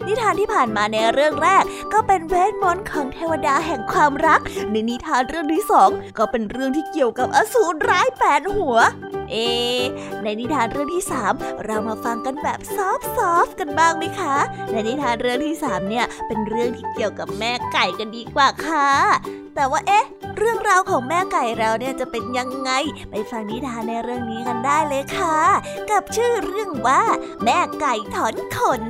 [0.07, 1.63] นิทานที่ผ่านมาในเรื่องแรก
[1.93, 8.77] ก็เป็นเวทมนต์ของเทวดาแห่งความรัก ในนิทานเรื่องที่สองก็เป็นเรื่องที่เกี่ยวกับอสูรร้ายแปดหัว
[9.31, 9.35] เอ
[10.23, 11.33] ในนิทานเรื่องที่สาม
[11.65, 14.35] เรามาฟังกันแบบ soft soft กันบ้างไหมคะ
[14.71, 18.89] ในนิทานเรื่องที่สามเนี่ยเป็นเรื่องที่เกี่ยวกับแม่ไก่กันดีกว่าค่ะ
[19.55, 20.05] แต่ว่าเอ๊ะ
[20.37, 22.71] เรื่องราวของแม่ไก่เราเนี่ยจะเป็นยังไง
[23.11, 25.37] ไปฟังนิทานในเรื่องนี้กันได้เลยค่ะ
[25.91, 27.01] กับชื่อเรื่องว่า
[27.43, 28.81] แม่ไก่ถอนขน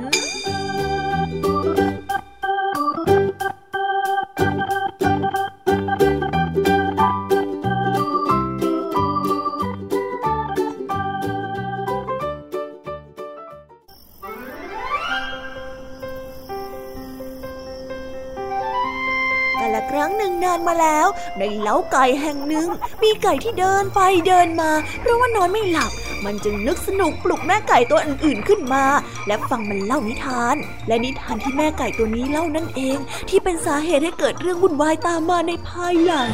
[20.50, 21.06] านมาแล้ว
[21.38, 22.68] ในเล้าไก่แห่งหนึ่ง
[23.02, 25.92] มีไก่ที่เดินไปเดินมา เพราะว่านอนไม่หลับ
[26.24, 28.84] มันจึงนึกสนุกปลุกแม่ไก่ตัวอื่นๆขึ้นมา
[29.26, 30.56] และฟังมันเล่านิทาน
[30.88, 36.32] และนิทานที่แม่ไก่ตัวนี้เล่านั่นเอง ที่เป็นสาเหตุให้เกิดเรื่องวุ่นวายตามมาในภายหลัง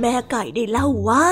[0.00, 1.28] แม่ไก่ได้เล่าว่า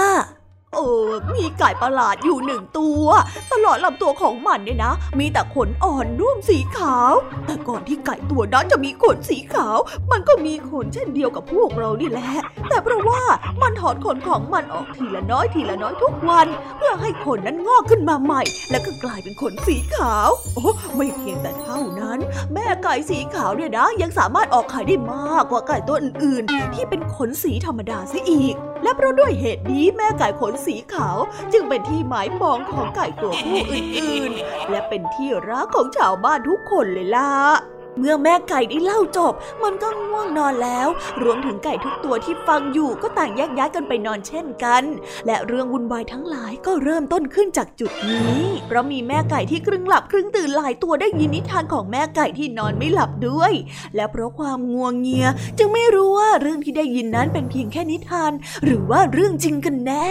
[0.77, 3.07] เออ มีไก่ประหลาดอยู่หนึ่งตัว
[3.53, 7.13] ตลอดลำตัวของมันเนี่ยนะ มีแต่ขนอ่อนร่วมสีขาว
[7.47, 9.79] แต่ก่อนที่ไก่ตัวนั้นจะมีขนสีขาว
[10.13, 12.33] มันก็มีขนเช่นเดียวกับพวกเรานี่แหละ
[12.69, 13.23] แต่เพราะว่า
[13.63, 22.19] มันถอนขนของมันออกทีละน้อยทีละน้อยทุกวัน เพื่อให้ขนนั้นงอกขึ้นมาใหม่ แล้วก็กลายเป็นขนสีขาว โอ้ไม่เพียงแต่เท่านั้น
[22.53, 31.19] แม่ไก่สีขาวเนี่ยนะ ยังสามารถออกไข่ได้มากกว่าไก่ตัวอื่น ๆ ที่เป็นขนสีธรรมดาซะอีก และเพราะด้วยเหตุนี้แม่ไก่ขนสีขาว
[31.53, 37.31] จึงเป็นที่หมายปองของไก่ตัวผู้อื่นๆ และเป็นที่รักของชาวบ้านทุกคนเลยล่ะ
[37.99, 39.33] เมื่อแม่ไก่ได้เล่าจบ
[39.65, 40.89] มันก็ง่วงนอนแล้ว
[41.23, 44.83] รวมถึงไก่ทุกตัวที่ฟังอยู่ก็ต่างแยกย้ายกันไปนอนเช่นกัน
[45.27, 53.53] และเรื่องวุ่นวายทั้งหลายก็เริ่มต้นขึ้นจากจุดนี้ เพราะมีแม่ไก่ที่ครึ่งหลับครึ่งตื่นหลายตัวได้ยินนิทานของแม่ไก่ที่นอนไม่หลับด้วย
[53.97, 55.27] และเพราะความงัวงเงีย
[55.59, 58.33] จึงไม่รู้ว่าเรื่องที่ได้ยินนั้นเป็นเพียงแค่นิทาน
[58.65, 60.11] หรือว่าเรื่องจริงกันแน่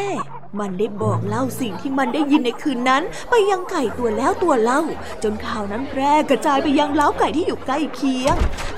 [0.59, 4.81] มันได้บอกเล่าสิ่งที่มันได้ยินในคืนนั้น ไปยังไก่ตัวแล้วตัวเล่า
[5.23, 8.35] จนข่าวนั้นแพร่กระจายไปยังเล้าไก่ที่อยู่ใกล้เคียง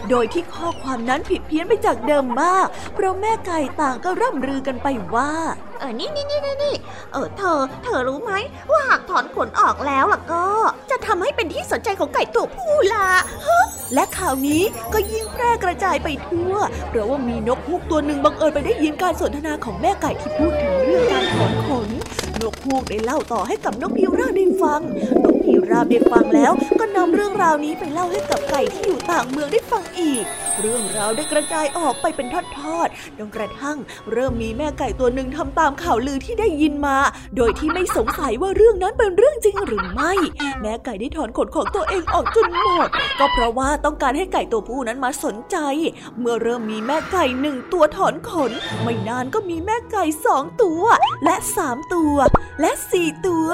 [0.09, 5.31] โดยที่ข้อความนั้นผิดเพี้ยนไปจากเดิมมาก เพราะแม่ไก่ต่างก็ร่ำลือกันไปว่า
[5.79, 6.75] เออนี่นี่นี่นี่นี่
[7.13, 8.33] เออเธอ เธอรู้ไหม
[8.71, 10.45] ว่าหากถอนขนออกแล้วล่ะก็
[10.91, 13.07] จะทำให้เป็นที่สนใจของไก่ตัวผู้ล่ะ
[13.93, 16.53] และข่าวนี้ก็ยิ่งแพร่กระจายไปทั่ว
[16.89, 21.89] เพราะว่ามีนกฮูกตัวหนึ่งบังเอิญไปได้ยินการสนทนาของแม่ไก่ที่พูดถึงเรื่องการถอนขน
[22.41, 24.81] นกฮูกได้เล่าต่อให้กับนกพิราบได้ฟัง
[25.23, 30.25] นกพิราบได้ฟังแล้ว ก็นำเรื่องราวนี้ไปเล่าให้กับไก่ที่อยู่ต่างเมืองได้ฟังอีก
[30.61, 33.77] เรื่องราวได้กระจายออกไปเป็นทอดๆจนกระทั่ง
[34.11, 36.97] เริ่มมีแม่ไก่ตัวหนึ่งทำตามข่าวลือที่ได้ยินมา
[37.35, 40.13] โดยที่ไม่สงสัยว่าเรื่องนั้นเป็นเรื่องจริงหรือไม่
[40.61, 42.89] แม่ไก่ได้ถอนขนของตัวเองออกจนหมด
[43.19, 45.57] ก็เพราะว่าต้องการให้ไก่ตัวผู้นั้นมาสนใจ
[46.19, 50.83] เมื่อเริ่มมีแม่ไก่หนึ่งตัวถอนขน ไม่นานก็มีแม่ไก่สองตัว
[51.23, 52.15] และสามตัว
[52.61, 53.49] และสี่ตัว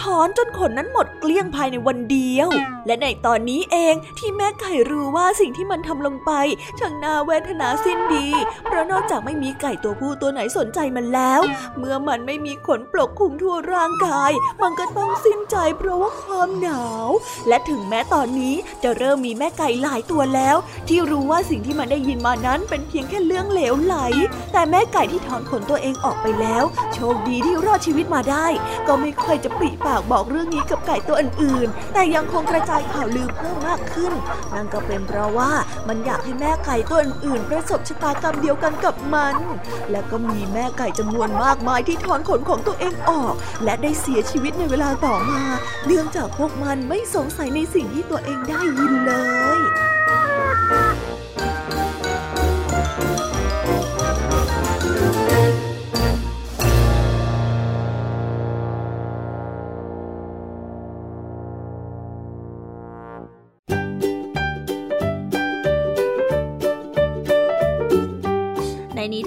[0.00, 2.48] ถอนจนขนนั้นหมดเกลี้ยงภายในวันเดียว
[2.86, 6.32] และในตอนนี้เองที่แม่ไก่รู้ว่าสิ่งที่มันทำลงไป
[6.78, 8.28] ช่างน่าเวทนาสิ้นดี
[8.64, 11.40] เพราะนอกจากไม่มีไก่ตัวผู้ตัวไหนสนใจมันแล้ว
[11.78, 14.30] เมื่อมันไม่มีขนปกคลุมทั่วร่างกาย
[14.62, 17.08] มันก็ต้องสิ้นใจเพราะว่าความหนาว
[17.48, 20.56] และถึงแม้ตอนนี้จะเริ่มมีแม่ไก่หลายตัวแล้ว
[20.88, 23.96] ที่รู้ว่าสิ่งที่มันได้ยินมานั้นเป็นเพียงแค่เรื่องเหลวไหล
[24.52, 28.46] แต่แม่ไก่ที่ถอนขนตัวเองออกไปแล้ว โชคดีที่รอดชีวิตมาได้
[28.86, 34.12] ก็ไม่ค่อยจะปริปากบอกเรื่องนี้กับไก่ตัวอื่นๆ แต่ยังคงกระจายข่าวลือเพิ่มมากขึ้น
[34.54, 35.52] นั่นก็เป็นเพราะว่า
[35.88, 39.36] มันอยากให้แม่ไก่ตัวอื่นๆประสบชะตากรรมเดียวกันกับมัน
[39.90, 45.42] และก็มีแม่ไก่จำนวนมากมายที่ถอนขนของตัวเองออก และได้เสียชีวิตในเวลาต่อมา
[45.86, 49.12] เนื่องจากพวกมันไม่สงสัยในสิ่งที่ตัวเองได้ยินเล
[49.58, 49.60] ย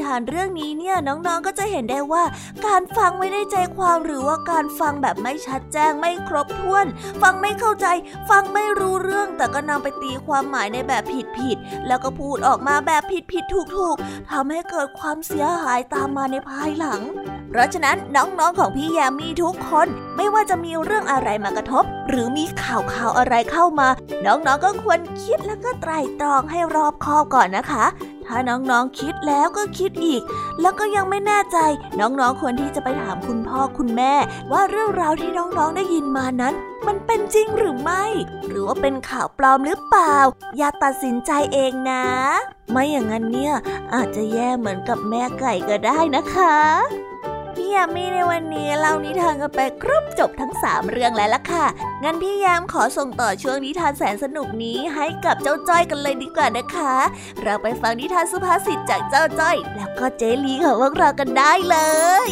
[0.04, 2.24] ทานเรื่องนี้เนี่ยน้องๆก็จะเห็นได้ว่า
[2.66, 6.86] การฟังไม่ได้ใจความหรือว่าการฟังแบบไม่ชัดแจ้งไม่ครบถ้วน
[7.22, 7.88] ฟังไม่เข้าใจ
[8.30, 11.04] ฟังไม่รู้เรื่อง แต่ก็นำไปตีความหมายในแบบ
[11.38, 17.02] ผิดๆแล้วก็พูดออกมาแบบผิดๆถูกๆทำให้เกิดความเสียหายตามมาในภายหลัง
[17.50, 23.88] เพราะฉะนั้นน้องๆของพี่แยมมีทุกคน ไม่ว่าจะมีเรื่องอะไรมากระทบ หรือมีข่าวข่าวอะไรเข้ามา
[24.26, 27.86] น้องๆก็ควรคิดแล้วก็ไตร่ตรองให้รอบคอบก่อนนะคะ
[28.28, 30.22] ถ้าน้องๆคิดแล้วก็คิดอีก
[30.62, 31.58] แล้วก็ยังไม่แน่ใจ
[32.00, 34.14] น้องๆควรที่จะไปถามคุณพ่อคุณแม่
[34.52, 36.54] ว่าเรื่องราวที่น้องๆได้ยินมานั้น
[36.88, 38.04] มันเป็นจริงหรือไม่
[38.48, 40.18] หรือว่าเป็นข่าวปลอมหรือเปล่า
[40.58, 42.06] อย่าตัดสินใจเองนะ
[42.72, 43.54] ไม่อย่างนั้นเนี่ย
[43.94, 46.56] อาจจะแย่เหมือนกับแม่ไก่ก็ได้นะคะ
[47.58, 51.66] พี่ยามีในวันนี้เล่านิทานกันไปครบจบทั้ง 3 เรื่องแล้วล่ะค่ะ
[52.04, 56.96] งั้นพี่ยามขอส่งต่อช่วงนิทานแสนสนุกนี้ให้กับเจ้าจ้อยกันเลยดีกว่านะคะ
[57.44, 61.78] เราไปฟังนิทานสุภาษิตจากเจ้าจ้อย แล้วก็เจลีของพวกเรากันได้เล
[62.28, 62.30] ย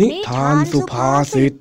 [0.00, 1.52] นิทานสุภาษิต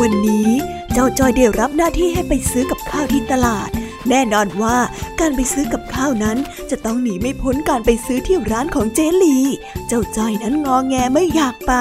[0.00, 0.50] วันนี้
[0.92, 3.70] เจ้าจอยได้รับหน้าที่ให้ไปซื้อกับข้าวที่ตลาด
[4.08, 4.76] แน่นอนว่า
[5.20, 6.38] การไปซื้อกับข้าวนั้น
[6.70, 9.38] จะต้องหนีไม่พ้นการไปซื้อที่ร้านของเจลี
[9.88, 11.72] เจ้าจอยนั้นงอแงไม่อยากไป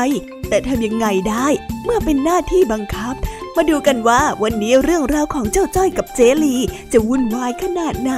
[0.49, 1.47] แต่ทำยังไงได้
[1.83, 3.15] เมื่อเป็นหน้าที่บังคับ
[3.61, 6.55] มาดูกันว่าวันนี้เรื่องราวของเจ้าจ้อยกับเจลี
[6.91, 8.13] จะวุ่นวายขนาดไหน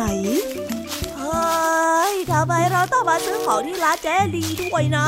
[1.18, 5.08] เฮ้ยทำไมเราต้องมาซื้อของที่ร้านเจลีด้วยนะ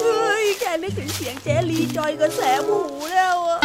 [0.00, 2.80] เฮ้ยแค่นึกถึงเสียงเจลีจอยก็แสบหู
[3.12, 3.58] แล้วอะ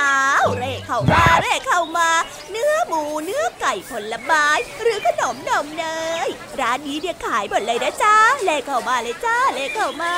[0.00, 2.08] อ้าวเร่เข้ามาเร่เข้ามา
[2.50, 4.46] เนื้อหมูเนื้อไก่ผลไม้
[4.82, 5.84] หรือขนมนมเน
[6.26, 6.28] ย
[6.60, 10.12] ร้านนี้เดี๋ยวขายหมดเลยนะจ้าเล่เข้ามาเลยจ้าเล่เข้ามา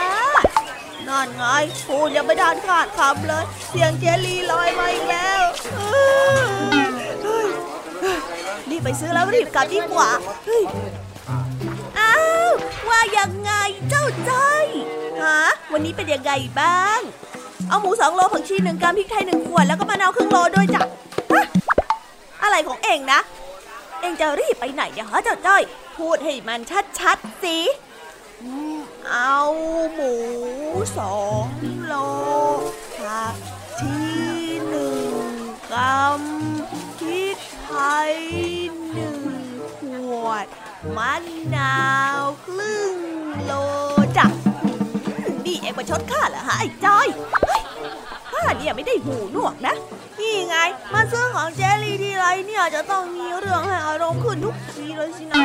[1.09, 1.45] นั่นไง
[1.87, 5.43] พูดยังไม่ดานขาดคำเลย เสียงเจลีลอยมาอีกแล้ว
[8.71, 10.11] รีบไปซื้อแล้วรีบกลับดีกว่า
[11.99, 12.51] อ้าว
[12.89, 13.53] ว่ายังไง
[13.89, 14.65] เจ้าจ้อย
[15.23, 15.43] ฮะ
[15.73, 17.01] วันนี้เป็นยังไงบ้าง
[17.69, 20.83] เอาหมูสองโลผักชีหนึ่งกรัมพริกไทยหนึ่งขวดแล้วก็มะนาวครึ่งโลด้วยจ้ะ
[22.43, 23.21] อะไรของเองนะ
[24.01, 25.63] เองจะรีบไปไหนเนี่ยฮะเจ้าจ้อย
[25.99, 26.61] พูดให้มัน
[26.99, 27.59] ชัดๆสิ
[29.11, 29.39] เอา
[29.95, 30.13] หมู
[30.99, 31.47] สอง
[31.85, 31.95] โล
[32.99, 33.37] ผัก
[33.79, 33.95] ชี
[34.69, 35.35] หนึ่ง
[35.71, 36.23] กรัม
[36.99, 37.73] พริกไท
[38.11, 38.13] ย
[38.93, 39.21] หนึ่ง
[39.79, 39.81] ข
[40.25, 40.47] วด
[40.97, 41.13] มะ
[41.57, 41.81] นา
[42.21, 42.97] วครึ่ง
[43.45, 43.53] โล
[44.17, 44.27] จ้ะ
[45.45, 47.09] นี่เองมาชดข้าเหรอฮะไอ้จ้อย
[48.33, 49.75] ข้าเนี่ยไม่ได้หูหนวกนะ
[50.21, 50.57] นี่ไง
[50.93, 55.45] มาซื้อของเจลลี่ทีไรเนี่ยจะต้องมีเรื่องให้อารมณ์ขึ้นทุกทีเลยสินะ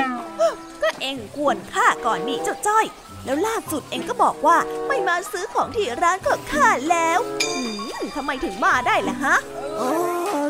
[0.81, 2.85] ก็เองกวนข้าก่อนนี่เจ้าจ้อย
[3.27, 4.57] แล้วล่าสุดเองก็บอกว่า
[4.87, 7.53] ไม่มาซื้อของที่ร้านของข้าแล้วหื
[8.01, 9.35] มทำไมถึงมาได้ล่ะฮะ
[9.77, 9.89] โอ้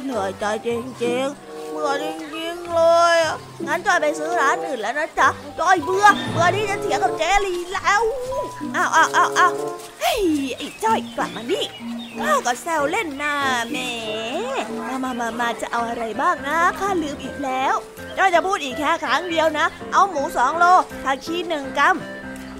[0.03, 2.05] เหนื่อยใจจริงๆเบื่อจ
[2.38, 2.82] ริงๆเล
[3.13, 3.15] ย
[3.67, 8.03] งั้นจอยไปซื้อร้านอื่นแล้วนะจ๊ะจอยเบื่อเบื่อที่จะเถียงกับเจลีแล้ว
[8.75, 9.53] อ้าวอ้าวอ้าวอ้าว
[9.99, 10.19] เฮ้ย
[10.57, 11.65] ไอ้จ้อยกลับมานี่
[12.19, 13.34] ข้าก็แซวเล่นนา
[13.71, 13.91] แม่
[14.80, 17.75] มามามามาจะเอาอะไรบ้างนะข้าลืมอีกแล้ว
[18.17, 20.65] จ้อยจะพูดอีกแค่ครั้งเดียวนะ เอาหมูสองโล
[21.03, 21.95] ผักชีหนึ่งกัม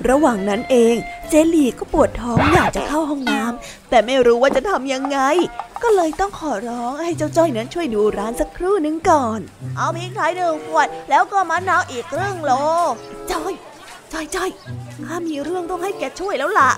[0.10, 0.96] ระหว่างนั้นเอง
[1.30, 5.20] เจลีก็ปวดท้องอยากจะเข้าห้องน้ำแต่ไม่รู้ว่าจะทำยังไง
[5.84, 9.40] ก็เลยต้องขอร้องให้เจ้าจ้อยนั้นช่วยดูร้านสักครู่หนึ่งก่อน
[9.78, 12.52] เอาพริกไทยหนึ่งขวดแล้วก็มะนาวอีกครึ่งโล
[13.32, 13.54] จ้อย
[14.14, 14.50] จ้อยจ้อย
[15.06, 16.72] ข้ามีเรื่องต้องให้แกช่วยแล้วล่ะ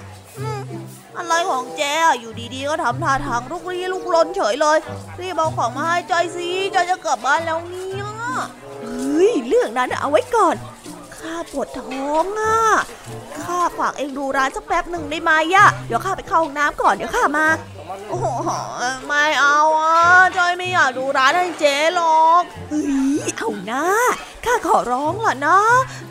[1.17, 1.81] อะไรของแจ
[2.19, 4.77] อยู่ดีๆ ก็ทำท่าทางลุกลี้ลุกลนเฉยเลย
[5.19, 8.05] รีบเอาของมาให้จอยสิจอยจะกลับบ้านแล้วเนี่ย
[8.83, 10.55] เฮ้ยเรื่องนั้นเอาไว้ก่อน
[11.21, 12.57] ข้าปวดท้องอะ
[13.39, 17.45] ข้าฝากเองดูร้านสักแป๊บหนึ่งได้ไหมอะ เดี๋ยวข้าไปเข้าห้องน้ำก่อนเดี๋ยวข้ามา
[18.09, 18.25] โอ้โห
[19.07, 19.97] ไม่เอาอะ
[20.37, 22.83] จอยไม่อยากดูร้านให้เจ๊หรอกเฮ้
[23.21, 23.85] ยเอาหน้า
[24.45, 25.59] ข้าขอร้องล่ะนะ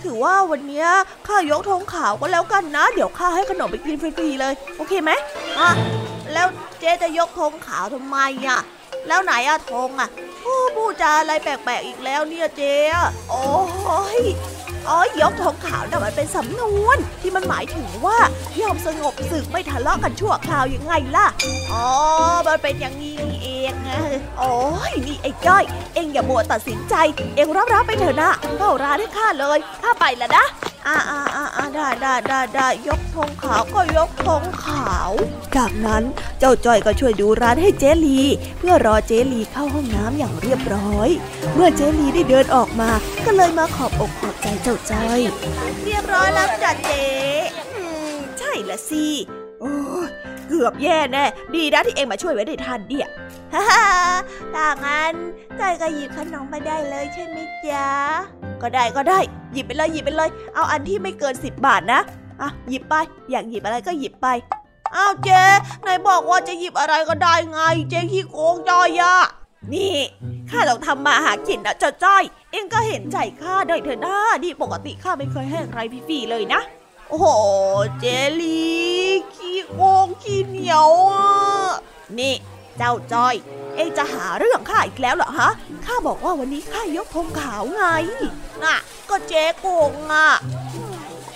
[0.03, 0.87] ถือว่าวันนี้
[1.27, 5.11] ข้ายกธงขาวก็แล้วกันนะ เดี๋ยวข้าให้ขนมไปกินฟรีๆเลย โอเคไหม
[5.59, 5.71] อะ
[6.33, 6.47] แล้ว
[6.81, 8.61] เจ๊จะยกธงขาวทำไมอะ
[9.09, 10.09] แล้วไหนอะธงอะ
[10.77, 12.75] พูดจาอะไรแปลกๆอีกแล้วเนี่ยเจ๊
[13.31, 13.49] โอ้
[14.19, 14.21] ย
[14.89, 18.19] อ๋อยกธงขาวน่ะมันเป็นสำนวน ที่มันหมายถึงว่า
[18.61, 21.27] ยอมสงบศึกไม่ทะเลาะกันชั่วคราวยังไงล่ะ
[21.73, 21.89] อ๋อ
[22.47, 23.75] มันเป็นอย่างนี้เอง
[24.39, 24.57] โอ้
[24.91, 25.65] ยนี่ไอ้จ้อย
[25.95, 26.95] เอ็งอย่ามัวตัดสินใจ
[27.37, 30.45] เอ็งรับรับไปเถอะนะเข้าร้านให้ข้าเลยข้าไปละนะ
[30.87, 31.23] อ่าอ่า
[31.57, 35.11] อ่าได้ได้ได้ได้ยกธงขาวก็ยกธงขาว
[35.57, 36.03] จากนั้น
[36.39, 38.21] เจ้าจ้อยก็ช่วยดูร้านให้เจลี
[38.59, 41.09] เพื่อรอเจลีเข้าห้องน้ำอย่างเรียบร้อย
[41.55, 42.91] เมื่อเจลีได้เดินออกมา
[43.25, 45.21] ก็เลยมาขอบอกขอบใจเจ้าจ้อย
[45.85, 47.05] เรียบร้อยแล้วจ้ะเจ๊
[48.39, 49.07] ใช่ละสิ
[49.61, 49.73] โอ้
[50.49, 51.25] เกือบแย่แน่
[51.55, 53.07] ดีนะที่เองมาช่วยไว้ได้ทันเดีย
[53.55, 53.85] ฮ่าฮ่า
[54.55, 55.15] ถ้างั้น
[55.59, 57.87] จอยก็หยิบขนมไปได้เลยใช่ไหมจ๊ะ
[58.63, 59.19] ก็ได้ก็ได้
[59.53, 62.01] หยิบไปเลยหยิบไปเลย เอาอันที่ไม่เกินสิบบาทนะ
[62.41, 62.95] อะหยิบไป
[63.31, 64.27] อยากหยิบอะไรก็หยิบไป
[64.97, 65.43] อ้าวเจ๊
[65.83, 67.61] ไหนบอกว่าจะหยิบอะไรก็ได้ไง
[67.91, 69.17] เจ๊ขี้โกงจอยอะ
[69.73, 69.95] นี่
[70.51, 72.23] ข้าลองทำมาหากินนะจ้จ้อย
[72.53, 76.61] เองก็เห็นใจข้าด้อยเถอะนะนี่ปกติข้าไม่เคยให้ใครฟรีๆเลยนะ
[77.09, 77.27] โอ้โห
[78.01, 78.05] เจ
[78.41, 78.69] ลี
[79.35, 81.29] ขี้โกงขี้เหนียวอะ
[82.19, 82.35] นี่
[82.79, 83.35] เจ้าจอย
[83.77, 85.51] เองจะหาเรื่องข้าอีกแล้วเหรอฮะ
[85.87, 87.85] ข้าบอกว่าวันนี้ข้ายกธงขาวไง
[88.65, 88.77] น่ะ
[89.11, 90.29] ก็เจ๊โกงอะ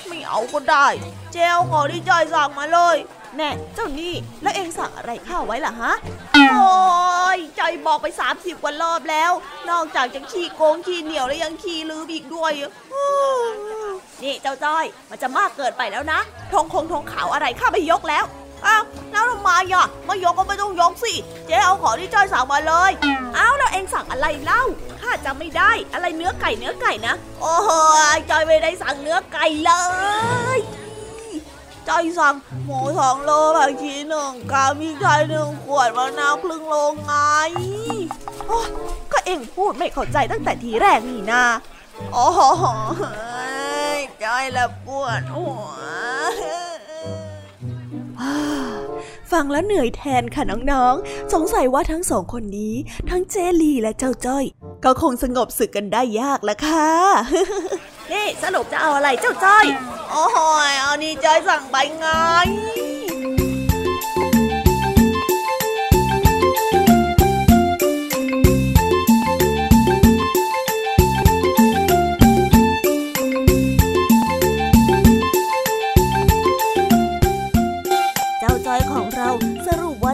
[0.09, 0.87] ไม่เอาก็ได้
[1.33, 2.97] เจ้าขอที่จอยสั่งมาเลย
[3.37, 5.93] แน่เจ้านี่แล้วเองสั่งอะไรข้าไว้ล่ะฮะ
[6.33, 9.33] โอ้ยใจบอกไป 30กว่ารอบแล้ว
[9.71, 12.53] นอกจากจะขี้โกงขี้เหนียวแล้วยังขี้ลืมอีกด้วย
[14.23, 16.21] นี่เจ้าจ้อย มันจะมากเกินไปแล้วนะ
[16.53, 18.25] ธงคงธงขาวอะไรข้าไม่ยกแล้ว
[18.67, 21.13] อ้าวแล้วทำไมอะไม่ยกก็ไม่ต้องยกสิ
[21.47, 22.91] เจ๊เอาของที่จ้อยสั่งมาเลย
[23.39, 24.63] อ้าวแล้วเองสั่งอะไรเล่า
[25.01, 27.71] ข้าจำไม่ได้อะไรเนื้อไก่เนื้อไก่นะ โอ้โห
[28.31, 29.73] จอยไม่ได้สั่งเนื้อไก่เล
[30.57, 30.59] ย
[31.89, 36.75] จสั่งหมูสองโลผักชีหนึ่งกามีไข่หนึ่งขวดมะนาวครึ่งโล
[37.05, 37.13] ไง
[38.49, 38.69] โอ๊ย
[39.13, 41.45] ก็เองพูดไม่เข้าใจตั้งแต่ทีแรกนี่นา
[42.13, 42.41] โอ้โห
[44.25, 45.63] จละปวดหัว
[49.33, 52.75] ฟังแล้วเหนื่อยแทนค่ะน้องๆ สงสัยว่าทั้งสองคนนี้
[53.11, 54.45] ทั้งเจลีและเจ้าจ้อย
[54.85, 56.89] ก็คงสงบศึกกันได้ยากละค่ะ
[58.13, 59.67] นี่สรุปจะเอาอะไรเจ้าจ้อย
[60.11, 60.37] โอ้โห
[60.81, 62.07] เอานี่จ้อยสั่งไปไง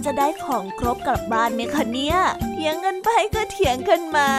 [0.06, 2.16] จะได้ของครบกลับบ้านไหมคะเนี่ย
[2.52, 4.30] เถียงกันไปก็เถียงกันมา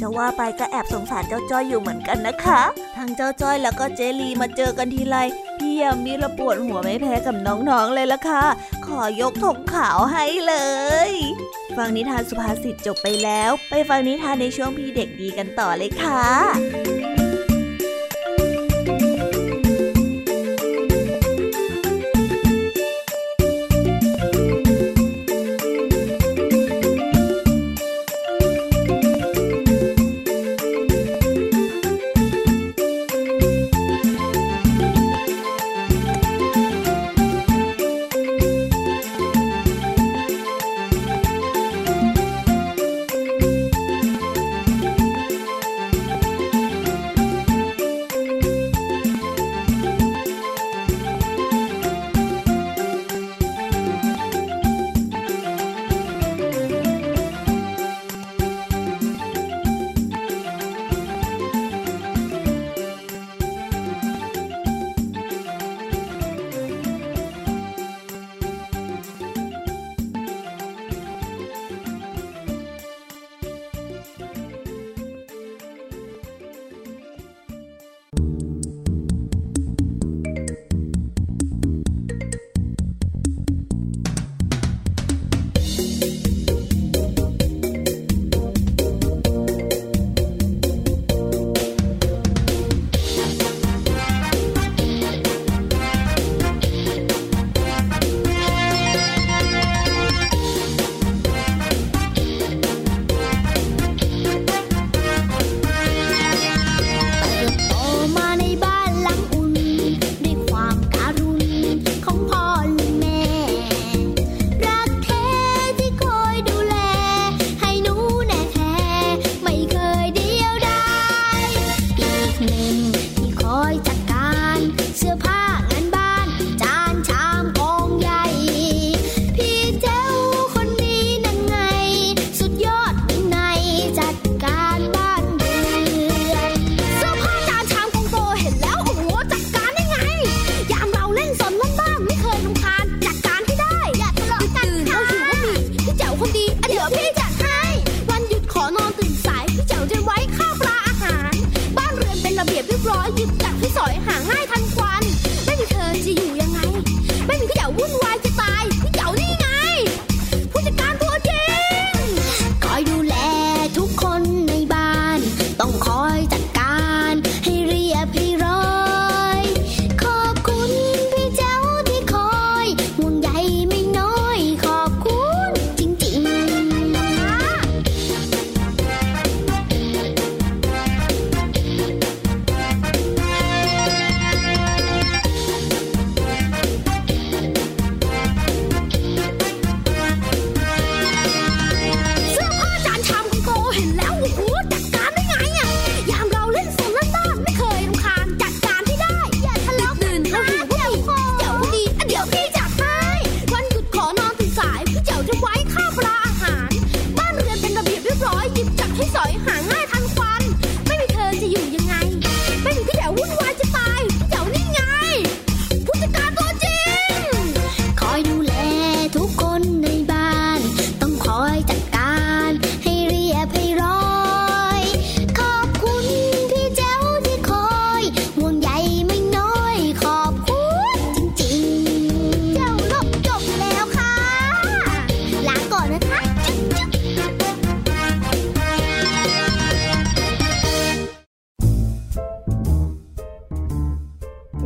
[0.00, 2.62] จะว่าไปก็แอบสงสารเจ้าจ้อยอยู่เหมือนกันนะคะ
[2.96, 5.16] ทั้งเจ้าจ้อยแล้วก็เจลีมาเจอกันทีไร
[5.58, 8.44] พี่ยามีระปวดหัวไม่แพ้กับน้องๆเลยละค่ะ
[8.86, 10.54] ขอยกธงขาวให้เล
[11.08, 11.10] ย
[11.76, 17.23] ฟังนิทานสุภาษิตจบไปแล้ว ไปฟังนิทานในช่วงพี่เด็กดีกันต่อเลยค่ะ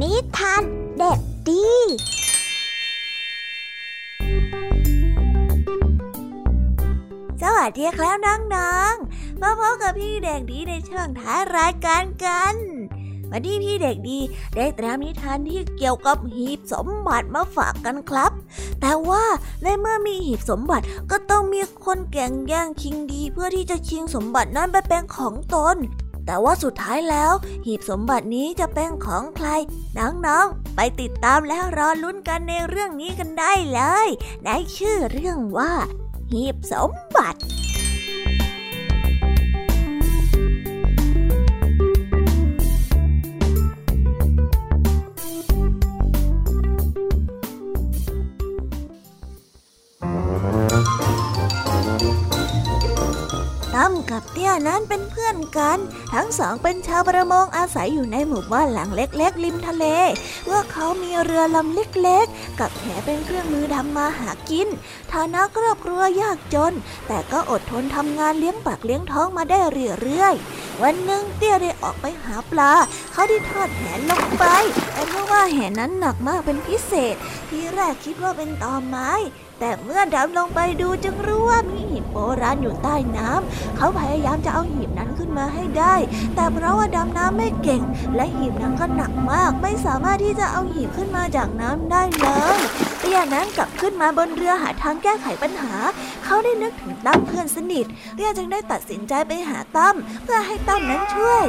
[0.03, 0.62] นิทาน
[0.99, 1.68] เด็กดี
[7.42, 12.55] สวัสดีครับน้องๆ มาพบกับพี่เด็กดีในช่วงท้ายรายการกัน
[13.30, 14.18] วันนี้พี่เด็กดี
[14.57, 18.32] ได้เตรียมนิทานที่เกี่ยวกับหีบสมบัติมาฝากกันครับ
[18.80, 19.24] แต่ว่า
[19.62, 25.78] ในเมื่อมีหีบสมบัติก็ต้องมีคนแก่งแย่งชิงดี เพื่อที่จะชิงสมบัตินั้นไปเป็นของตน
[26.28, 27.32] แต่ว่าสุดท้ายแล้ว
[27.66, 29.48] หีบสมบัตินี้จะเป็นของใคร
[29.98, 34.08] น้องๆ ไปติดตามและรอลุ้นกันในเรื่องนี้กันได้เลย
[34.44, 35.72] ในชื่อเรื่องว่า
[36.32, 37.40] หีบสมบัติ
[53.78, 55.78] ตั้มกับเตี้ยนั้นเป็นเพื่อนกัน
[56.14, 59.84] ทั้งสองเป็นชาวประมงอาศัยอยู่ในหมู่บ้านหลังเล็ก ๆ ริมทะเล
[60.44, 64.68] เมื่อเขามีเรือลำเล็กๆ กับแหเป็นเครื่องมือทำมาหากิน
[65.12, 66.74] ฐานะครอบครัวยากจน
[67.06, 72.72] แต่ก็อดทนทำงานเลี้ยงปากเลี้ยงท้องมาได้เรื่อยๆ วันหนึ่งเตี้ยได้ออกไปหาปลา
[73.12, 74.44] เขาได้ทอดแหลงไป
[74.92, 77.16] แต่เพราะว่าแหนั้นหนักมากเป็นพิเศษ
[77.48, 79.10] ที่แรกคิดว่าเป็นตอไม้
[79.61, 85.94] แต่เมื่อดำลงไปดูจึงรู้ว่ามีหีบโบราณอยู่ใต้น้ำ เขาพยายามจะเอาหีบนั้นขึ้นมาให้ได้
[86.34, 87.82] แต่เพราะว่าดำน้ำไม่เก่ง
[88.16, 92.59] และหีบนั้นก็หนักมาก ไม่สามารถที่จะเอาหีบขึ้นมาจากน้ำได้เลย
[93.00, 95.74] เตี้ยนั้นกลับขึ้นมาบนเรือหาทางแก้ไขปัญหา
[96.24, 99.94] เขาได้นึกถึงตั้มเพื่อนสนิทเตี้ยจึงได้ตัดสินใจไปหาตั้ม
[100.24, 101.44] เพื่อให้ตั้มนั้นช่วย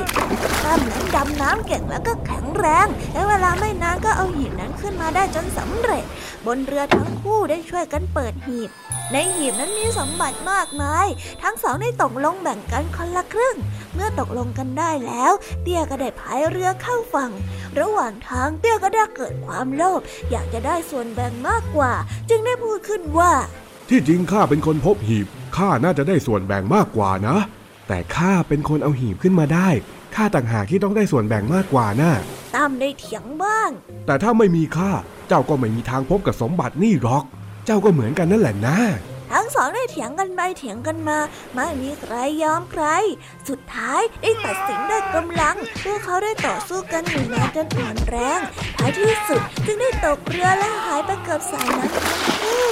[0.65, 6.03] ตั้มนั้นดำน้ำเก่งแล้วก็แข็งแรงและเวลาไม่นานก็เอาหีบนั้นขึ้นมาได้จนสำเร็จ
[6.45, 8.69] บนเรือทั้งคู่ได้ช่วยกันเปิดหีบ
[9.11, 11.07] ในหีบนั้นมีสมบัติมากมาย
[11.43, 13.55] ทั้งสองได้ตกลงแบ่งกันคนละครึ่ง
[13.93, 17.31] เมื่อตกลงกันได้แล้ว เตี้ยก็ได้พายเรือเข้าฝั่ง
[17.79, 21.93] ระหว่างทางเตี้ยก็ได้เกิดความโลภอยากจะได้ส่วนแบ่งมากกว่า
[22.29, 23.33] จึงได้พูดขึ้นว่า
[23.89, 25.25] ที่จริงข้าเป็นคนพบหีบ
[25.57, 27.37] ข้าน่าจะได้ส่วนแบ่งมากกว่านะ
[27.87, 29.69] แต่ข้าเป็นคนเอาหีบขึ้นมาได้
[30.15, 32.13] ข้าต่างหากที่ต้องได้ส่วนแบ่งมากกว่านะ่ะ
[32.55, 33.69] ตั้มได้เถียงบ้าง
[34.05, 34.91] แต่ถ้าไม่มีข้า
[35.27, 38.77] เจ้าก็ไม่มีทางพบกับสมบัตินี่หรอกเจ้าก็เหมือนกันนั่นแหละนะ
[39.31, 41.17] ทั้งสองได้เถียงกันไปเถียงกันมา
[41.55, 42.85] ไม่มีใครยอมใคร
[43.49, 48.39] สุดท้ายได้ตัดสินด้วยกำลัง พวกเขาได้ต่อสู้กันอยู่นานจนอ่อนแรง
[48.77, 52.69] ท้ายที่สุดจึงได้ตกเรือและหายไปกับสายน้ำทั้งคู่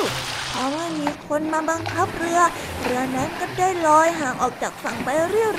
[0.58, 2.40] ราะว่ามีคนมาบังคับเรือ
[2.84, 5.08] เรือนั้นก็ได้ลอยห่างออกจากฝั่งไป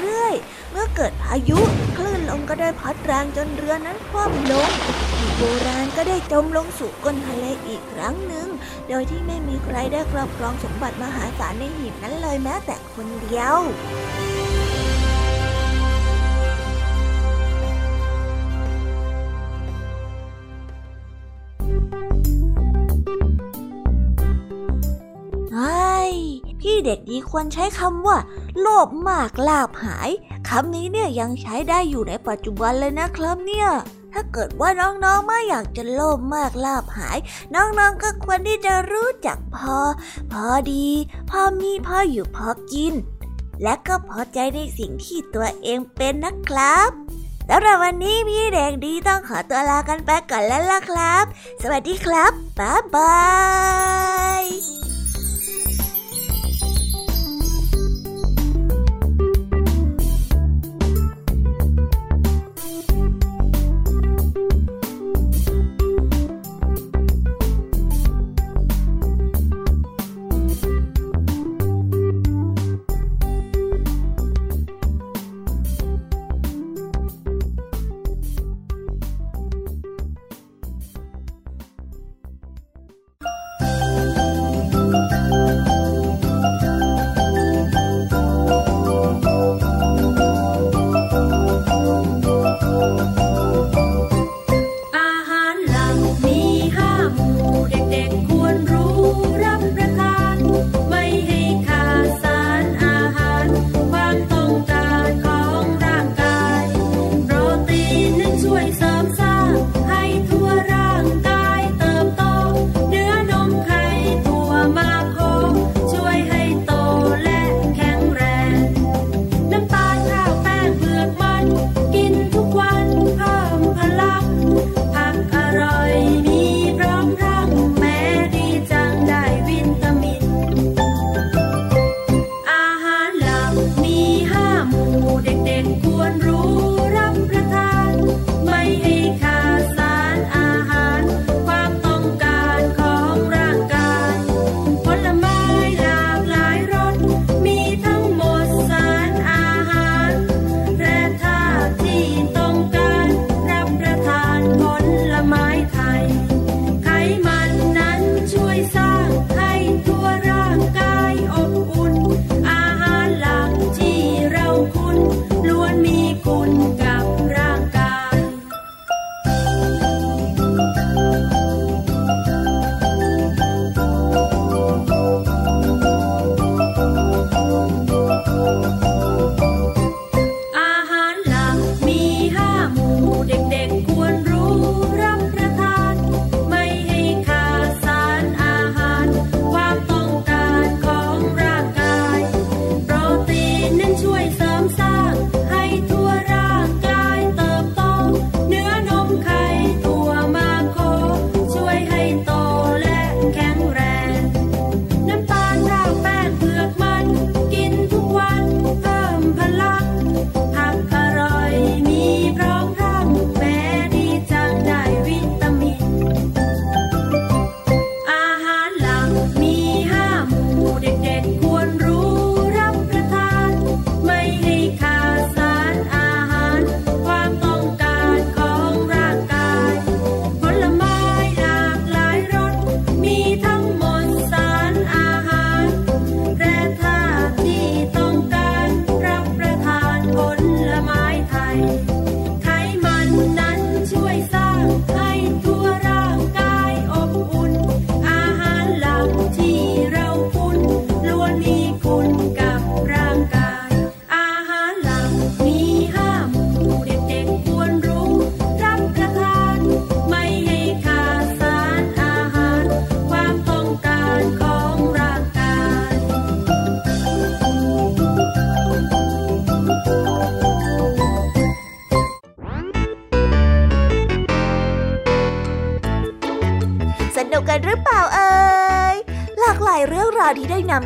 [0.01, 1.61] เรื่อยๆ เมื่อเกิดพายุ
[1.97, 4.71] คลื่นลมก็ได้พัดแรงจนเรือนั้นคว่ำลง
[5.37, 8.49] โบราณก็ได้จมลงสู่ก้นทะเลอีกครั้งหนึ่ง
[8.89, 13.57] โดยที่ไม่มีใครได้ครอบครองสมบัติมหาศาลในหีบนั้นเลยแม้แต่คนเดียว
[26.61, 28.19] พี่เด็กดีควรใช้คำว่า
[28.61, 30.11] โลภมากลาบหาย
[30.49, 33.69] คำนี้เนี่ยยังใช้ได้อยู่ในปัจจุบันเลยนะครับเนี่ย
[34.13, 37.19] ถ้าเกิดว่าน้องๆไม่อยากจะโลภมากลาบหาย
[37.55, 39.77] น้องๆก็ควรที่จะรู้จักพอ
[40.33, 40.89] พอดี
[41.31, 42.95] พอมีพออยู่พอกิน
[43.63, 46.91] และก็พอใจในสิ่งที่ตัวเองเป็นนะครับ
[47.49, 51.25] สำหรับวันนี้พี่เด็กดีต้องขอตัวลากันไปก่อนแล้วล่ะครับ
[51.63, 53.19] สวัสดีครับ บ๊ายบา
[54.43, 54.78] ย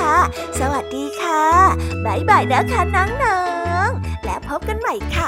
[0.01, 0.17] ค่ะ
[0.59, 1.43] สวัสดีค่ะ
[2.05, 3.41] บ๊ายบายนะคะน้อ
[3.87, 5.25] งๆ แล้วพบกันใหม่ค่